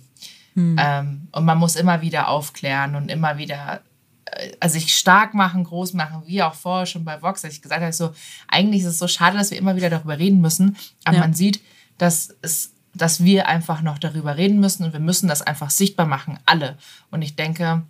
Ähm, 0.79 1.27
und 1.31 1.45
man 1.45 1.57
muss 1.59 1.75
immer 1.75 2.01
wieder 2.01 2.29
aufklären 2.29 2.95
und 2.95 3.09
immer 3.11 3.37
wieder 3.37 3.81
äh, 4.25 4.53
also 4.59 4.73
sich 4.73 4.97
stark 4.97 5.35
machen, 5.35 5.63
groß 5.63 5.93
machen, 5.93 6.23
wie 6.25 6.41
auch 6.41 6.55
vorher 6.55 6.87
schon 6.87 7.05
bei 7.05 7.21
Vox, 7.21 7.45
als 7.45 7.53
ich 7.53 7.61
gesagt 7.61 7.81
habe, 7.81 7.93
so, 7.93 8.11
eigentlich 8.47 8.81
ist 8.81 8.87
es 8.87 8.97
so 8.99 9.07
schade, 9.07 9.37
dass 9.37 9.51
wir 9.51 9.59
immer 9.59 9.75
wieder 9.75 9.91
darüber 9.91 10.17
reden 10.17 10.41
müssen, 10.41 10.75
aber 11.05 11.17
Ja. 11.17 11.21
man 11.21 11.33
sieht, 11.35 11.61
dass 11.99 12.35
es 12.41 12.73
dass 12.95 13.23
wir 13.23 13.47
einfach 13.47 13.83
noch 13.83 13.99
darüber 13.99 14.37
reden 14.37 14.59
müssen 14.59 14.83
und 14.83 14.93
wir 14.93 14.99
müssen 14.99 15.27
das 15.27 15.43
einfach 15.43 15.69
sichtbar 15.69 16.07
machen, 16.07 16.39
alle. 16.47 16.79
Und 17.11 17.21
ich 17.21 17.35
denke, 17.35 17.83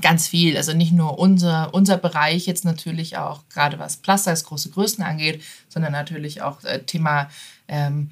ganz 0.00 0.28
viel, 0.28 0.56
also 0.56 0.72
nicht 0.72 0.92
nur 0.92 1.18
unser, 1.18 1.74
unser 1.74 1.96
Bereich 1.96 2.46
jetzt 2.46 2.64
natürlich 2.64 3.16
auch, 3.16 3.42
gerade 3.48 3.78
was 3.78 3.96
Plus-Size, 3.96 4.44
große 4.44 4.70
Größen 4.70 5.02
angeht, 5.02 5.42
sondern 5.68 5.92
natürlich 5.92 6.42
auch 6.42 6.62
äh, 6.64 6.80
Thema 6.80 7.28
ähm, 7.66 8.10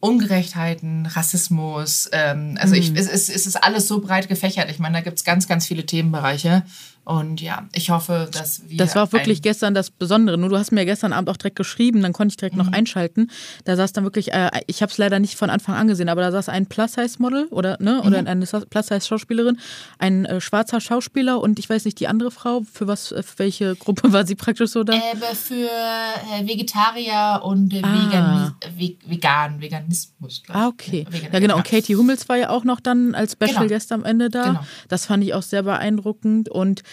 Ungerechtheiten, 0.00 1.04
Rassismus. 1.04 2.08
Ähm, 2.12 2.56
also 2.58 2.74
ich, 2.74 2.92
es, 2.94 3.06
es, 3.06 3.28
es 3.28 3.46
ist 3.46 3.56
alles 3.62 3.86
so 3.86 4.00
breit 4.00 4.28
gefächert. 4.28 4.70
Ich 4.70 4.78
meine, 4.78 4.96
da 4.96 5.00
gibt 5.02 5.18
es 5.18 5.24
ganz, 5.24 5.46
ganz 5.46 5.66
viele 5.66 5.84
Themenbereiche. 5.84 6.64
Und 7.10 7.40
ja, 7.40 7.66
ich 7.74 7.90
hoffe, 7.90 8.28
dass 8.32 8.68
wir. 8.68 8.76
Das 8.76 8.94
war 8.94 9.02
auch 9.04 9.12
wirklich 9.12 9.42
gestern 9.42 9.74
das 9.74 9.90
Besondere. 9.90 10.38
Nur 10.38 10.48
du 10.48 10.56
hast 10.56 10.70
mir 10.70 10.84
gestern 10.84 11.12
Abend 11.12 11.28
auch 11.28 11.36
direkt 11.36 11.56
geschrieben, 11.56 12.02
dann 12.02 12.12
konnte 12.12 12.32
ich 12.32 12.36
direkt 12.36 12.56
Mhm. 12.56 12.62
noch 12.66 12.72
einschalten. 12.72 13.30
Da 13.64 13.74
saß 13.74 13.92
dann 13.92 14.04
wirklich, 14.04 14.32
äh, 14.32 14.50
ich 14.68 14.80
habe 14.82 14.92
es 14.92 14.98
leider 14.98 15.18
nicht 15.18 15.36
von 15.36 15.50
Anfang 15.50 15.74
an 15.74 15.88
gesehen, 15.88 16.08
aber 16.08 16.20
da 16.20 16.30
saß 16.30 16.48
ein 16.48 16.66
Plus-Size-Model 16.66 17.46
oder, 17.50 17.76
ne, 17.80 17.94
Mhm. 18.00 18.06
oder 18.06 18.18
eine 18.26 18.46
Plus-Size-Schauspielerin, 18.46 19.58
ein 19.98 20.24
äh, 20.24 20.40
schwarzer 20.40 20.80
Schauspieler 20.80 21.40
und 21.40 21.58
ich 21.58 21.68
weiß 21.68 21.84
nicht, 21.84 21.98
die 22.00 22.06
andere 22.06 22.30
Frau, 22.30 22.62
für 22.72 22.86
was, 22.86 23.10
äh, 23.12 23.22
für 23.22 23.38
welche 23.40 23.74
Gruppe 23.76 24.02
war 24.12 24.24
sie 24.26 24.34
praktisch 24.36 24.70
so 24.70 24.84
da? 24.84 24.92
Äh, 24.92 25.34
für 25.34 25.54
äh, 25.54 26.46
Vegetarier 26.46 27.40
und 27.42 27.74
äh, 27.74 27.82
Ah. 27.82 28.52
Vegan, 28.76 29.60
Veganismus. 29.60 30.42
glaub 30.44 30.56
ich. 30.56 30.62
Ah, 30.62 30.68
okay. 30.68 31.06
Vegan- 31.10 31.32
Ja, 31.32 31.38
genau. 31.40 31.56
Und 31.56 31.64
Katie 31.64 31.96
Hummels 31.96 32.28
war 32.28 32.36
ja 32.36 32.50
auch 32.50 32.64
noch 32.64 32.80
dann 32.80 33.14
als 33.14 33.32
Special 33.32 33.54
Genau. 33.54 33.66
Guest 33.68 33.90
am 33.92 34.04
Ende 34.04 34.28
da. 34.30 34.44
Genau. 34.44 34.60
Das 34.88 35.06
fand 35.06 35.24
ich 35.24 35.34
auch 35.34 35.42
sehr 35.42 35.62
beeindruckend. 35.62 36.48
Und 36.48 36.82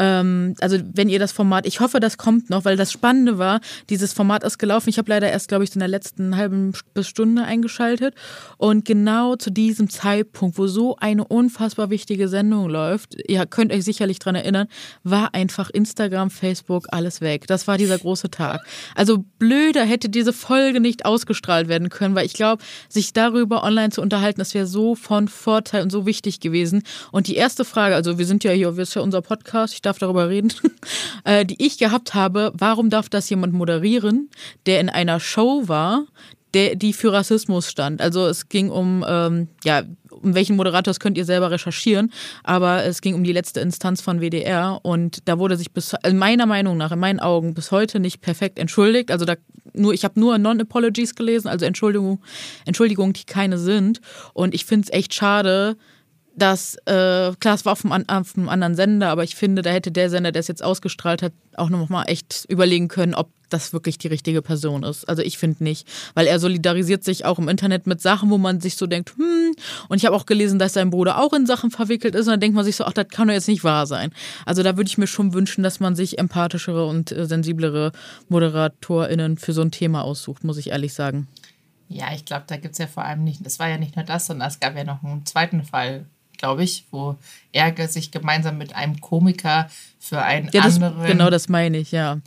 ähm, 0.00 0.54
also, 0.60 0.78
wenn 0.94 1.10
ihr 1.10 1.18
das 1.18 1.30
Format, 1.30 1.66
ich 1.66 1.80
hoffe, 1.80 2.00
das 2.00 2.16
kommt 2.16 2.48
noch, 2.48 2.64
weil 2.64 2.78
das 2.78 2.90
Spannende 2.90 3.36
war, 3.36 3.60
dieses 3.90 4.14
Format 4.14 4.44
ist 4.44 4.58
gelaufen. 4.58 4.88
Ich 4.88 4.96
habe 4.96 5.10
leider 5.10 5.30
erst, 5.30 5.48
glaube 5.48 5.64
ich, 5.64 5.74
in 5.74 5.80
der 5.80 5.88
letzten 5.88 6.38
halben 6.38 6.72
bis 6.94 7.06
Stunde 7.06 7.44
eingeschaltet. 7.44 8.14
Und 8.56 8.86
genau 8.86 9.36
zu 9.36 9.50
diesem 9.50 9.90
Zeitpunkt, 9.90 10.56
wo 10.56 10.66
so 10.68 10.96
eine 10.96 11.26
unfassbar 11.26 11.90
wichtige 11.90 12.28
Sendung 12.28 12.70
läuft, 12.70 13.14
ihr 13.28 13.44
könnt 13.44 13.74
euch 13.74 13.84
sicherlich 13.84 14.18
dran 14.18 14.34
erinnern, 14.34 14.68
war 15.02 15.34
einfach 15.34 15.68
Instagram, 15.68 16.30
Facebook, 16.30 16.86
alles 16.92 17.20
weg. 17.20 17.46
Das 17.46 17.68
war 17.68 17.76
dieser 17.76 17.98
große 17.98 18.30
Tag. 18.30 18.64
Also 18.94 19.26
blöder 19.38 19.84
hätte 19.84 20.08
diese 20.08 20.32
Folge 20.32 20.80
nicht 20.80 21.04
ausgestrahlt 21.04 21.68
werden 21.68 21.90
können, 21.90 22.14
weil 22.14 22.24
ich 22.24 22.32
glaube, 22.32 22.64
sich 22.88 23.12
darüber 23.12 23.64
online 23.64 23.90
zu 23.90 24.00
unterhalten, 24.00 24.40
das 24.40 24.54
wäre 24.54 24.66
so 24.66 24.94
von 24.94 25.28
Vorteil 25.28 25.82
und 25.82 25.92
so 25.92 26.06
wichtig 26.06 26.40
gewesen. 26.40 26.84
Und 27.12 27.26
die 27.26 27.36
erste 27.36 27.66
Frage, 27.66 27.94
also 27.94 28.16
wir 28.16 28.24
sind 28.24 28.44
ja 28.44 28.52
hier, 28.52 28.76
wir 28.78 28.82
ist 28.84 28.94
ja 28.94 29.02
unser 29.02 29.20
Podcast, 29.20 29.74
ich 29.74 29.82
darf 29.82 29.89
darüber 29.98 30.28
reden, 30.28 30.52
äh, 31.24 31.44
die 31.44 31.64
ich 31.64 31.78
gehabt 31.78 32.14
habe, 32.14 32.52
warum 32.54 32.90
darf 32.90 33.08
das 33.08 33.28
jemand 33.30 33.52
moderieren, 33.52 34.30
der 34.66 34.80
in 34.80 34.88
einer 34.88 35.20
Show 35.20 35.64
war, 35.66 36.06
der, 36.54 36.74
die 36.74 36.92
für 36.92 37.12
Rassismus 37.12 37.70
stand. 37.70 38.00
Also 38.00 38.26
es 38.26 38.48
ging 38.48 38.70
um, 38.70 39.04
ähm, 39.06 39.48
ja, 39.64 39.82
um 40.10 40.34
welchen 40.34 40.56
Moderator, 40.56 40.90
das 40.90 41.00
könnt 41.00 41.16
ihr 41.16 41.24
selber 41.24 41.50
recherchieren, 41.50 42.12
aber 42.42 42.84
es 42.84 43.00
ging 43.00 43.14
um 43.14 43.24
die 43.24 43.32
letzte 43.32 43.60
Instanz 43.60 44.00
von 44.00 44.20
WDR 44.20 44.80
und 44.82 45.28
da 45.28 45.38
wurde 45.38 45.56
sich 45.56 45.72
bis, 45.72 45.94
also 45.94 46.16
meiner 46.16 46.46
Meinung 46.46 46.76
nach, 46.76 46.92
in 46.92 46.98
meinen 46.98 47.20
Augen, 47.20 47.54
bis 47.54 47.70
heute 47.70 48.00
nicht 48.00 48.20
perfekt 48.20 48.58
entschuldigt. 48.58 49.10
Also 49.10 49.24
da 49.24 49.36
nur, 49.72 49.94
ich 49.94 50.04
habe 50.04 50.18
nur 50.18 50.36
Non-Apologies 50.38 51.14
gelesen, 51.14 51.48
also 51.48 51.64
Entschuldigung, 51.64 52.20
Entschuldigungen, 52.64 53.12
die 53.12 53.24
keine 53.24 53.56
sind. 53.56 54.00
Und 54.32 54.54
ich 54.54 54.64
finde 54.64 54.86
es 54.86 54.92
echt 54.92 55.14
schade, 55.14 55.76
dass, 56.34 56.76
äh, 56.86 57.32
klar, 57.38 57.54
es 57.54 57.64
war 57.64 57.72
auf 57.72 57.84
einem, 57.84 58.08
auf 58.08 58.36
einem, 58.36 58.48
anderen 58.48 58.74
Sender, 58.74 59.08
aber 59.08 59.24
ich 59.24 59.36
finde, 59.36 59.62
da 59.62 59.70
hätte 59.70 59.90
der 59.90 60.10
Sender, 60.10 60.32
der 60.32 60.40
es 60.40 60.48
jetzt 60.48 60.62
ausgestrahlt 60.62 61.22
hat, 61.22 61.32
auch 61.56 61.68
nochmal 61.68 62.04
echt 62.08 62.46
überlegen 62.48 62.88
können, 62.88 63.14
ob 63.14 63.30
das 63.50 63.72
wirklich 63.72 63.98
die 63.98 64.06
richtige 64.06 64.42
Person 64.42 64.84
ist. 64.84 65.08
Also 65.08 65.22
ich 65.22 65.36
finde 65.36 65.64
nicht, 65.64 65.86
weil 66.14 66.26
er 66.26 66.38
solidarisiert 66.38 67.04
sich 67.04 67.24
auch 67.24 67.38
im 67.38 67.48
Internet 67.48 67.86
mit 67.86 68.00
Sachen, 68.00 68.30
wo 68.30 68.38
man 68.38 68.60
sich 68.60 68.76
so 68.76 68.86
denkt, 68.86 69.14
hm, 69.16 69.54
und 69.88 69.96
ich 69.98 70.06
habe 70.06 70.16
auch 70.16 70.24
gelesen, 70.24 70.58
dass 70.58 70.72
sein 70.72 70.90
Bruder 70.90 71.18
auch 71.18 71.32
in 71.32 71.46
Sachen 71.46 71.70
verwickelt 71.70 72.14
ist 72.14 72.26
und 72.26 72.32
dann 72.32 72.40
denkt 72.40 72.54
man 72.54 72.64
sich 72.64 72.76
so, 72.76 72.84
ach, 72.84 72.92
das 72.92 73.08
kann 73.08 73.28
doch 73.28 73.34
jetzt 73.34 73.48
nicht 73.48 73.64
wahr 73.64 73.86
sein. 73.86 74.12
Also 74.46 74.62
da 74.62 74.76
würde 74.76 74.88
ich 74.88 74.98
mir 74.98 75.08
schon 75.08 75.34
wünschen, 75.34 75.62
dass 75.62 75.80
man 75.80 75.96
sich 75.96 76.18
empathischere 76.18 76.86
und 76.86 77.12
äh, 77.12 77.26
sensiblere 77.26 77.92
ModeratorInnen 78.28 79.36
für 79.36 79.52
so 79.52 79.62
ein 79.62 79.72
Thema 79.72 80.02
aussucht, 80.02 80.44
muss 80.44 80.58
ich 80.58 80.70
ehrlich 80.70 80.94
sagen. 80.94 81.26
Ja, 81.88 82.14
ich 82.14 82.24
glaube, 82.24 82.44
da 82.46 82.56
gibt 82.56 82.74
es 82.74 82.78
ja 82.78 82.86
vor 82.86 83.04
allem 83.04 83.24
nicht, 83.24 83.44
das 83.44 83.58
war 83.58 83.68
ja 83.68 83.76
nicht 83.76 83.96
nur 83.96 84.04
das, 84.04 84.26
sondern 84.26 84.46
es 84.46 84.60
gab 84.60 84.76
ja 84.76 84.84
noch 84.84 85.02
einen 85.02 85.26
zweiten 85.26 85.64
Fall 85.64 86.06
glaube 86.40 86.64
ich, 86.64 86.84
wo 86.90 87.16
er 87.52 87.88
sich 87.88 88.10
gemeinsam 88.10 88.58
mit 88.58 88.74
einem 88.74 89.00
Komiker 89.00 89.68
für 89.98 90.22
einen 90.22 90.48
ja, 90.52 90.62
das, 90.62 90.76
anderen. 90.76 91.06
Genau, 91.06 91.30
das 91.30 91.48
meine 91.48 91.78
ich, 91.78 91.92
ja. 91.92 92.18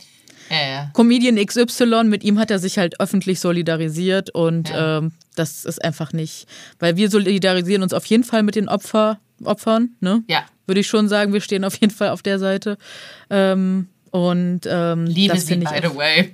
Ja, 0.50 0.68
ja. 0.68 0.90
Comedian 0.92 1.36
XY, 1.36 2.04
mit 2.04 2.22
ihm 2.22 2.38
hat 2.38 2.50
er 2.50 2.58
sich 2.58 2.78
halt 2.78 3.00
öffentlich 3.00 3.40
solidarisiert 3.40 4.30
und 4.30 4.68
ja. 4.68 4.98
ähm, 4.98 5.12
das 5.34 5.64
ist 5.64 5.82
einfach 5.82 6.12
nicht, 6.12 6.46
weil 6.78 6.96
wir 6.96 7.10
solidarisieren 7.10 7.82
uns 7.82 7.92
auf 7.92 8.04
jeden 8.06 8.24
Fall 8.24 8.42
mit 8.42 8.54
den 8.54 8.68
Opfer, 8.68 9.18
Opfern, 9.42 9.90
ne? 10.00 10.22
Ja. 10.28 10.44
Würde 10.66 10.80
ich 10.80 10.86
schon 10.86 11.08
sagen, 11.08 11.32
wir 11.32 11.40
stehen 11.40 11.64
auf 11.64 11.76
jeden 11.76 11.92
Fall 11.92 12.10
auf 12.10 12.22
der 12.22 12.38
Seite. 12.38 12.78
Ähm, 13.30 13.88
und 14.10 14.60
ähm, 14.66 15.06
Liebe 15.06 15.34
das 15.34 15.46
sie, 15.46 15.56
by 15.56 15.64
ich 15.64 15.82
the 15.82 15.96
way. 15.96 16.32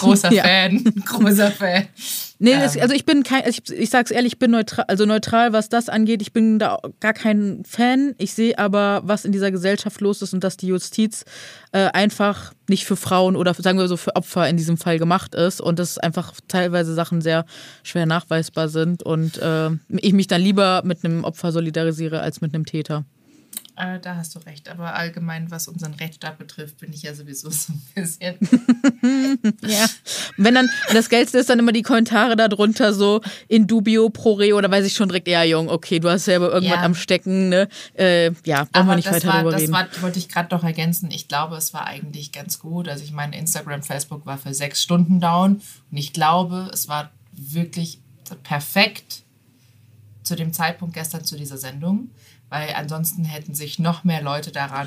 Großer 0.00 0.32
Ja. 0.32 0.42
Fan, 0.44 0.84
großer 1.06 1.50
Fan. 1.50 1.86
Nee, 2.38 2.54
das, 2.54 2.74
Ähm. 2.74 2.82
also 2.82 2.94
ich 2.94 3.04
bin 3.04 3.22
kein, 3.22 3.42
ich, 3.48 3.70
ich 3.70 3.90
sag's 3.90 4.10
ehrlich, 4.10 4.32
ich 4.32 4.38
bin 4.38 4.50
neutral, 4.50 4.84
also 4.88 5.06
neutral, 5.06 5.52
was 5.52 5.68
das 5.68 5.88
angeht. 5.88 6.22
Ich 6.22 6.32
bin 6.32 6.58
da 6.58 6.78
gar 6.98 7.12
kein 7.12 7.62
Fan. 7.64 8.14
Ich 8.18 8.34
sehe 8.34 8.58
aber, 8.58 9.02
was 9.04 9.24
in 9.24 9.30
dieser 9.30 9.50
Gesellschaft 9.52 10.00
los 10.00 10.22
ist 10.22 10.34
und 10.34 10.42
dass 10.42 10.56
die 10.56 10.66
Justiz 10.66 11.24
äh, 11.70 11.86
einfach 11.92 12.52
nicht 12.68 12.84
für 12.84 12.96
Frauen 12.96 13.36
oder 13.36 13.54
sagen 13.54 13.78
wir 13.78 13.86
so 13.86 13.96
für 13.96 14.16
Opfer 14.16 14.48
in 14.48 14.56
diesem 14.56 14.76
Fall 14.76 14.98
gemacht 14.98 15.34
ist 15.36 15.60
und 15.60 15.78
dass 15.78 15.98
einfach 15.98 16.32
teilweise 16.48 16.94
Sachen 16.94 17.20
sehr 17.20 17.44
schwer 17.84 18.06
nachweisbar 18.06 18.68
sind 18.68 19.02
und 19.04 19.38
äh, 19.38 19.70
ich 19.88 20.12
mich 20.12 20.26
dann 20.26 20.40
lieber 20.40 20.82
mit 20.84 21.04
einem 21.04 21.22
Opfer 21.24 21.52
solidarisiere 21.52 22.20
als 22.20 22.40
mit 22.40 22.54
einem 22.54 22.66
Täter. 22.66 23.04
Äh, 23.76 24.00
da 24.00 24.16
hast 24.16 24.34
du 24.34 24.38
recht. 24.40 24.68
Aber 24.68 24.94
allgemein, 24.94 25.50
was 25.50 25.66
unseren 25.66 25.94
Rechtsstaat 25.94 26.36
betrifft, 26.38 26.78
bin 26.78 26.92
ich 26.92 27.02
ja 27.02 27.14
sowieso 27.14 27.50
so 27.50 27.72
ein 27.72 27.82
bisschen. 27.94 28.36
Ja. 29.62 29.84
Und 30.36 30.44
wenn 30.44 30.54
dann, 30.54 30.68
das 30.92 31.08
Geilste 31.08 31.38
ist 31.38 31.48
dann 31.50 31.58
immer 31.58 31.72
die 31.72 31.82
Kommentare 31.82 32.36
darunter 32.36 32.92
so 32.92 33.20
in 33.48 33.66
dubio 33.66 34.10
pro 34.10 34.34
re 34.34 34.54
oder 34.54 34.70
weiß 34.70 34.84
ich 34.86 34.94
schon 34.94 35.08
direkt, 35.08 35.26
ja, 35.28 35.42
Jung, 35.42 35.68
okay, 35.68 35.98
du 35.98 36.08
hast 36.10 36.26
selber 36.26 36.52
irgendwas 36.52 36.78
Ja. 36.78 36.82
am 36.84 36.94
Stecken, 36.94 37.48
ne? 37.48 37.68
Äh, 37.94 38.30
ja, 38.44 38.64
brauchen 38.70 38.86
wir 38.88 38.96
nicht 38.96 39.08
das, 39.08 39.16
weiter 39.16 39.28
war, 39.28 39.36
drüber 39.38 39.50
das 39.52 39.62
reden. 39.62 39.72
war, 39.72 39.86
wollte 40.02 40.18
ich 40.18 40.28
gerade 40.28 40.54
noch 40.54 40.62
ergänzen. 40.64 41.10
Ich 41.10 41.28
glaube, 41.28 41.56
es 41.56 41.72
war 41.74 41.86
eigentlich 41.86 42.30
ganz 42.32 42.58
gut. 42.58 42.88
Also 42.88 43.02
ich 43.04 43.12
meine, 43.12 43.36
Instagram, 43.36 43.82
Facebook 43.82 44.26
war 44.26 44.38
für 44.38 44.54
sechs 44.54 44.82
Stunden 44.82 45.20
down. 45.20 45.60
Und 45.90 45.96
ich 45.96 46.12
glaube, 46.12 46.70
es 46.72 46.88
war 46.88 47.10
wirklich 47.32 48.00
perfekt 48.42 49.22
zu 50.22 50.36
dem 50.36 50.52
Zeitpunkt 50.52 50.94
gestern 50.94 51.24
zu 51.24 51.36
dieser 51.36 51.58
Sendung. 51.58 52.10
Weil 52.52 52.74
ansonsten 52.74 53.24
hätten 53.24 53.54
sich 53.54 53.78
noch 53.78 54.04
mehr 54.04 54.20
Leute 54.20 54.52
daran 54.52 54.86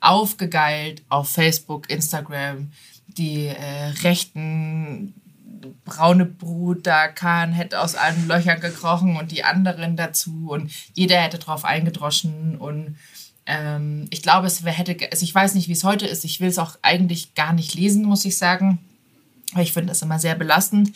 aufgegeilt 0.00 1.04
auf 1.08 1.30
Facebook, 1.30 1.88
Instagram, 1.88 2.72
die 3.06 3.46
äh, 3.46 3.92
rechten 4.02 5.14
braune 5.84 6.24
Brut 6.24 6.84
da 6.84 7.06
Kahn 7.06 7.52
hätte 7.52 7.80
aus 7.80 7.94
allen 7.94 8.26
Löchern 8.26 8.58
gekrochen 8.58 9.16
und 9.16 9.30
die 9.30 9.44
anderen 9.44 9.96
dazu 9.96 10.48
und 10.50 10.72
jeder 10.94 11.20
hätte 11.20 11.38
drauf 11.38 11.64
eingedroschen 11.64 12.56
und 12.58 12.96
ähm, 13.46 14.08
ich 14.10 14.20
glaube, 14.20 14.48
es 14.48 14.64
hätte, 14.64 14.96
also 15.12 15.22
ich 15.22 15.32
weiß 15.32 15.54
nicht, 15.54 15.68
wie 15.68 15.72
es 15.72 15.84
heute 15.84 16.08
ist, 16.08 16.24
ich 16.24 16.40
will 16.40 16.48
es 16.48 16.58
auch 16.58 16.76
eigentlich 16.82 17.36
gar 17.36 17.52
nicht 17.52 17.74
lesen, 17.74 18.04
muss 18.04 18.24
ich 18.24 18.36
sagen, 18.36 18.80
weil 19.52 19.62
ich 19.62 19.72
finde 19.72 19.90
das 19.90 20.02
immer 20.02 20.18
sehr 20.18 20.34
belastend. 20.34 20.90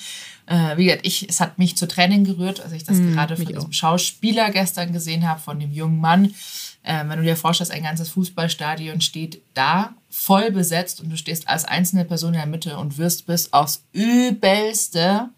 Äh, 0.48 0.78
wie 0.78 0.86
gesagt, 0.86 1.06
ich, 1.06 1.28
es 1.28 1.40
hat 1.40 1.58
mich 1.58 1.76
zu 1.76 1.86
Tränen 1.86 2.24
gerührt, 2.24 2.60
als 2.60 2.72
ich 2.72 2.82
das 2.82 2.98
gerade 2.98 3.36
von 3.36 3.44
diesem 3.44 3.72
Schauspieler 3.72 4.50
gestern 4.50 4.94
gesehen 4.94 5.28
habe, 5.28 5.40
von 5.40 5.60
dem 5.60 5.72
jungen 5.72 6.00
Mann. 6.00 6.34
Äh, 6.82 7.06
wenn 7.06 7.18
du 7.18 7.22
dir 7.22 7.36
vorstellst, 7.36 7.70
ein 7.70 7.82
ganzes 7.82 8.08
Fußballstadion 8.08 9.02
steht 9.02 9.42
da, 9.52 9.94
voll 10.08 10.50
besetzt 10.50 11.02
und 11.02 11.10
du 11.10 11.18
stehst 11.18 11.48
als 11.48 11.66
einzelne 11.66 12.06
Person 12.06 12.32
in 12.32 12.40
der 12.40 12.46
Mitte 12.46 12.78
und 12.78 12.96
wirst 12.96 13.26
bis 13.26 13.52
aufs 13.52 13.84
Übelste 13.92 15.28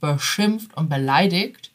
beschimpft 0.00 0.76
und 0.76 0.88
beleidigt. 0.88 1.70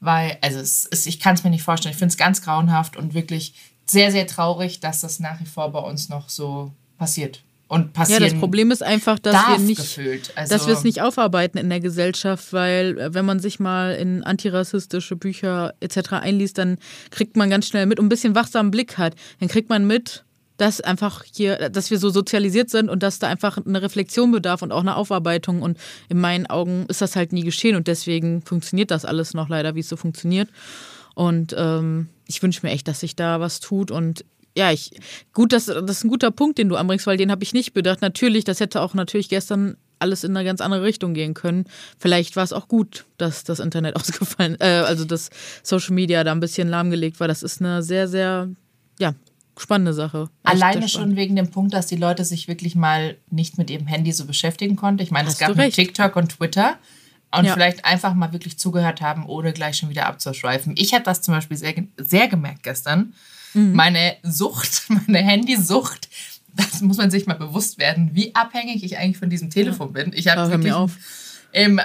Weil, 0.00 0.36
also 0.40 0.58
es 0.58 0.86
ist, 0.86 1.06
ich 1.06 1.20
kann 1.20 1.36
es 1.36 1.44
mir 1.44 1.50
nicht 1.50 1.62
vorstellen. 1.62 1.92
Ich 1.92 1.98
finde 1.98 2.10
es 2.12 2.18
ganz 2.18 2.42
grauenhaft 2.42 2.96
und 2.96 3.14
wirklich 3.14 3.54
sehr, 3.86 4.10
sehr 4.10 4.26
traurig, 4.26 4.80
dass 4.80 5.02
das 5.02 5.20
nach 5.20 5.40
wie 5.40 5.46
vor 5.46 5.70
bei 5.70 5.78
uns 5.78 6.08
noch 6.08 6.28
so 6.28 6.72
passiert. 6.98 7.43
Und 7.66 7.86
ja, 7.86 7.90
passieren 7.92 8.22
das 8.22 8.34
Problem 8.34 8.70
ist 8.70 8.82
einfach, 8.82 9.18
dass 9.18 9.34
wir 9.34 9.58
nicht. 9.58 10.00
Also, 10.34 10.54
dass 10.54 10.66
wir 10.66 10.74
es 10.74 10.84
nicht 10.84 11.00
aufarbeiten 11.00 11.58
in 11.58 11.70
der 11.70 11.80
Gesellschaft, 11.80 12.52
weil 12.52 12.98
äh, 12.98 13.14
wenn 13.14 13.24
man 13.24 13.40
sich 13.40 13.58
mal 13.58 13.94
in 13.94 14.22
antirassistische 14.22 15.16
Bücher 15.16 15.74
etc. 15.80 16.12
einliest, 16.12 16.58
dann 16.58 16.78
kriegt 17.10 17.36
man 17.36 17.50
ganz 17.50 17.66
schnell 17.66 17.86
mit 17.86 17.98
und 17.98 18.06
ein 18.06 18.10
bisschen 18.10 18.34
wachsamen 18.34 18.70
Blick 18.70 18.98
hat, 18.98 19.14
dann 19.40 19.48
kriegt 19.48 19.70
man 19.70 19.86
mit, 19.86 20.24
dass 20.56 20.80
einfach 20.80 21.24
hier, 21.24 21.70
dass 21.70 21.90
wir 21.90 21.98
so 21.98 22.10
sozialisiert 22.10 22.70
sind 22.70 22.88
und 22.88 23.02
dass 23.02 23.18
da 23.18 23.28
einfach 23.28 23.58
eine 23.64 23.82
Reflexion 23.82 24.30
bedarf 24.30 24.62
und 24.62 24.70
auch 24.70 24.80
eine 24.82 24.96
Aufarbeitung. 24.96 25.62
Und 25.62 25.78
in 26.08 26.20
meinen 26.20 26.46
Augen 26.46 26.86
ist 26.88 27.00
das 27.00 27.16
halt 27.16 27.32
nie 27.32 27.42
geschehen 27.42 27.76
und 27.76 27.88
deswegen 27.88 28.42
funktioniert 28.42 28.90
das 28.90 29.04
alles 29.04 29.34
noch 29.34 29.48
leider, 29.48 29.74
wie 29.74 29.80
es 29.80 29.88
so 29.88 29.96
funktioniert. 29.96 30.48
Und 31.14 31.54
ähm, 31.56 32.08
ich 32.26 32.42
wünsche 32.42 32.64
mir 32.64 32.72
echt, 32.72 32.88
dass 32.88 33.00
sich 33.00 33.16
da 33.16 33.40
was 33.40 33.60
tut 33.60 33.90
und 33.90 34.24
ja, 34.56 34.70
ich 34.70 34.90
gut, 35.32 35.52
das, 35.52 35.66
das 35.66 35.90
ist 35.90 36.04
ein 36.04 36.08
guter 36.08 36.30
Punkt, 36.30 36.58
den 36.58 36.68
du 36.68 36.76
anbringst, 36.76 37.06
weil 37.06 37.16
den 37.16 37.30
habe 37.30 37.42
ich 37.42 37.52
nicht 37.52 37.72
bedacht. 37.72 38.00
Natürlich, 38.02 38.44
das 38.44 38.60
hätte 38.60 38.80
auch 38.80 38.94
natürlich 38.94 39.28
gestern 39.28 39.76
alles 39.98 40.22
in 40.24 40.36
eine 40.36 40.44
ganz 40.44 40.60
andere 40.60 40.82
Richtung 40.82 41.14
gehen 41.14 41.34
können. 41.34 41.64
Vielleicht 41.98 42.36
war 42.36 42.44
es 42.44 42.52
auch 42.52 42.68
gut, 42.68 43.04
dass 43.16 43.44
das 43.44 43.58
Internet 43.58 43.96
ausgefallen, 43.96 44.56
äh, 44.60 44.82
also 44.86 45.04
dass 45.04 45.30
Social 45.62 45.94
Media 45.94 46.22
da 46.24 46.32
ein 46.32 46.40
bisschen 46.40 46.68
lahmgelegt 46.68 47.20
war. 47.20 47.28
Das 47.28 47.42
ist 47.42 47.60
eine 47.60 47.82
sehr, 47.82 48.06
sehr, 48.08 48.48
ja, 48.98 49.14
spannende 49.56 49.94
Sache. 49.94 50.28
Alleine 50.42 50.88
spannend. 50.88 50.90
schon 50.90 51.16
wegen 51.16 51.36
dem 51.36 51.50
Punkt, 51.50 51.74
dass 51.74 51.86
die 51.86 51.96
Leute 51.96 52.24
sich 52.24 52.48
wirklich 52.48 52.74
mal 52.74 53.16
nicht 53.30 53.56
mit 53.56 53.70
ihrem 53.70 53.86
Handy 53.86 54.12
so 54.12 54.24
beschäftigen 54.26 54.76
konnten. 54.76 55.02
Ich 55.02 55.10
meine, 55.10 55.28
es 55.28 55.34
Hast 55.34 55.40
gab 55.40 55.48
du 55.50 55.54
nur 55.56 55.64
recht. 55.66 55.76
TikTok 55.76 56.16
und 56.16 56.36
Twitter 56.36 56.76
und 57.36 57.44
Ja. 57.44 57.54
vielleicht 57.54 57.84
einfach 57.84 58.14
mal 58.14 58.32
wirklich 58.32 58.58
zugehört 58.58 59.00
haben, 59.00 59.26
ohne 59.26 59.52
gleich 59.52 59.76
schon 59.76 59.90
wieder 59.90 60.06
abzuschweifen. 60.06 60.74
Ich 60.76 60.92
habe 60.92 61.04
das 61.04 61.22
zum 61.22 61.34
Beispiel 61.34 61.56
sehr, 61.56 61.74
sehr 61.96 62.28
gemerkt 62.28 62.62
gestern. 62.64 63.14
Mhm. 63.54 63.72
Meine 63.72 64.16
Sucht, 64.22 64.84
meine 64.88 65.18
Handysucht, 65.18 66.08
das 66.56 66.80
muss 66.80 66.98
man 66.98 67.10
sich 67.10 67.26
mal 67.26 67.34
bewusst 67.34 67.78
werden, 67.78 68.10
wie 68.12 68.34
abhängig 68.34 68.84
ich 68.84 68.98
eigentlich 68.98 69.18
von 69.18 69.30
diesem 69.30 69.50
Telefon 69.50 69.92
bin. 69.92 70.12
Ich 70.14 70.28
habe 70.28 70.42
hör 70.42 70.50
wirklich 70.50 70.72
mir 70.72 70.76
auf. 70.76 70.92
im 71.52 71.78
äh, 71.78 71.82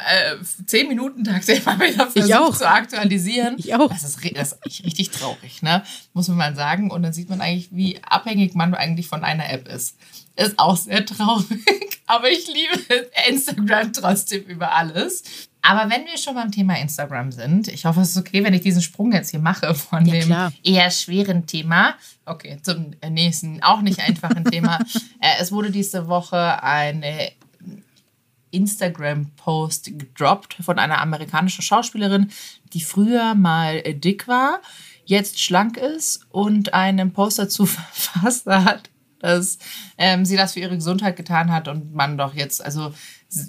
10-Minuten-Takt 0.66 1.50
immer 1.50 1.80
wieder 1.80 2.08
versucht 2.08 2.60
zu 2.60 2.70
aktualisieren. 2.70 3.56
Ich 3.58 3.74
auch. 3.74 3.90
Das 3.90 4.04
ist, 4.04 4.20
das 4.36 4.54
ist 4.64 4.84
richtig 4.84 5.10
traurig, 5.10 5.62
ne? 5.64 5.84
muss 6.14 6.28
man 6.28 6.38
mal 6.38 6.56
sagen. 6.56 6.92
Und 6.92 7.02
dann 7.02 7.14
sieht 7.14 7.30
man 7.30 7.42
eigentlich, 7.42 7.70
wie 7.72 8.00
abhängig 8.04 8.54
man 8.54 8.76
eigentlich 8.76 9.08
von 9.08 9.24
einer 9.24 9.50
App 9.50 9.68
ist. 9.68 9.96
Ist 10.40 10.58
auch 10.58 10.78
sehr 10.78 11.06
traurig, 11.06 11.60
aber 12.06 12.30
ich 12.32 12.48
liebe 12.48 13.10
Instagram 13.28 13.92
trotzdem 13.94 14.44
über 14.44 14.74
alles. 14.74 15.24
Aber 15.62 15.90
wenn 15.90 16.06
wir 16.06 16.18
schon 16.18 16.36
beim 16.36 16.52
Thema 16.52 16.80
Instagram 16.80 17.34
sind, 17.34 17.68
ich 17.68 17.84
hoffe, 17.86 18.00
es 18.00 18.12
ist 18.12 18.18
okay, 18.18 18.44
wenn 18.46 18.54
ich 18.54 18.62
diesen 18.62 18.82
Sprung 18.82 19.12
jetzt 19.12 19.32
hier 19.32 19.42
mache 19.42 19.76
von 19.76 20.06
Ja, 20.06 20.14
dem 20.14 20.26
klar. 20.28 20.54
eher 20.64 20.90
schweren 20.92 21.46
Thema. 21.46 21.96
Okay, 22.26 22.58
zum 22.62 22.92
nächsten, 23.10 23.62
auch 23.62 23.82
nicht 23.82 24.00
einfachen 24.00 24.46
Thema. 24.46 24.80
Äh, 25.22 25.42
es 25.42 25.52
wurde 25.52 25.70
diese 25.70 26.08
Woche 26.08 26.64
eine 26.64 27.32
Instagram-Post 28.52 29.98
gedroppt 30.00 30.56
von 30.62 30.80
einer 30.80 31.02
amerikanischen 31.02 31.62
Schauspielerin, 31.62 32.32
die 32.74 32.82
früher 32.82 33.36
mal 33.36 33.82
äh, 33.84 33.94
dick 33.94 34.28
war, 34.30 34.62
jetzt 35.06 35.40
schlank 35.42 35.76
ist 35.78 36.26
und 36.30 36.74
einen 36.74 37.12
Post 37.12 37.40
dazu 37.40 37.66
verfasst 37.66 38.46
hat, 38.46 38.90
dass 39.20 39.60
ähm, 39.98 40.26
sie 40.26 40.38
das 40.38 40.54
für 40.54 40.60
ihre 40.60 40.76
Gesundheit 40.76 41.16
getan 41.16 41.52
hat 41.52 41.68
und 41.68 41.94
man 41.94 42.18
doch 42.18 42.34
jetzt, 42.34 42.64
also 42.64 42.94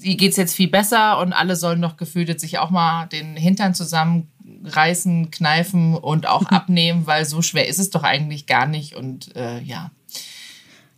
ihr 0.03 0.17
geht 0.17 0.33
es 0.33 0.37
jetzt 0.37 0.55
viel 0.55 0.69
besser 0.69 1.19
und 1.19 1.33
alle 1.33 1.57
sollen 1.57 1.81
doch 1.81 1.97
gefühlt 1.97 2.29
jetzt 2.29 2.43
sich 2.43 2.59
auch 2.59 2.71
mal 2.71 3.07
den 3.07 3.37
Hintern 3.37 3.75
zusammenreißen, 3.75 5.31
kneifen 5.31 5.97
und 5.97 6.27
auch 6.29 6.47
abnehmen, 6.51 7.07
weil 7.07 7.25
so 7.25 7.43
schwer 7.43 7.69
ist 7.69 7.79
es 7.79 7.91
doch 7.91 8.03
eigentlich 8.03 8.47
gar 8.47 8.67
nicht 8.67 8.95
und 8.97 9.35
äh, 9.37 9.61
ja. 9.61 9.91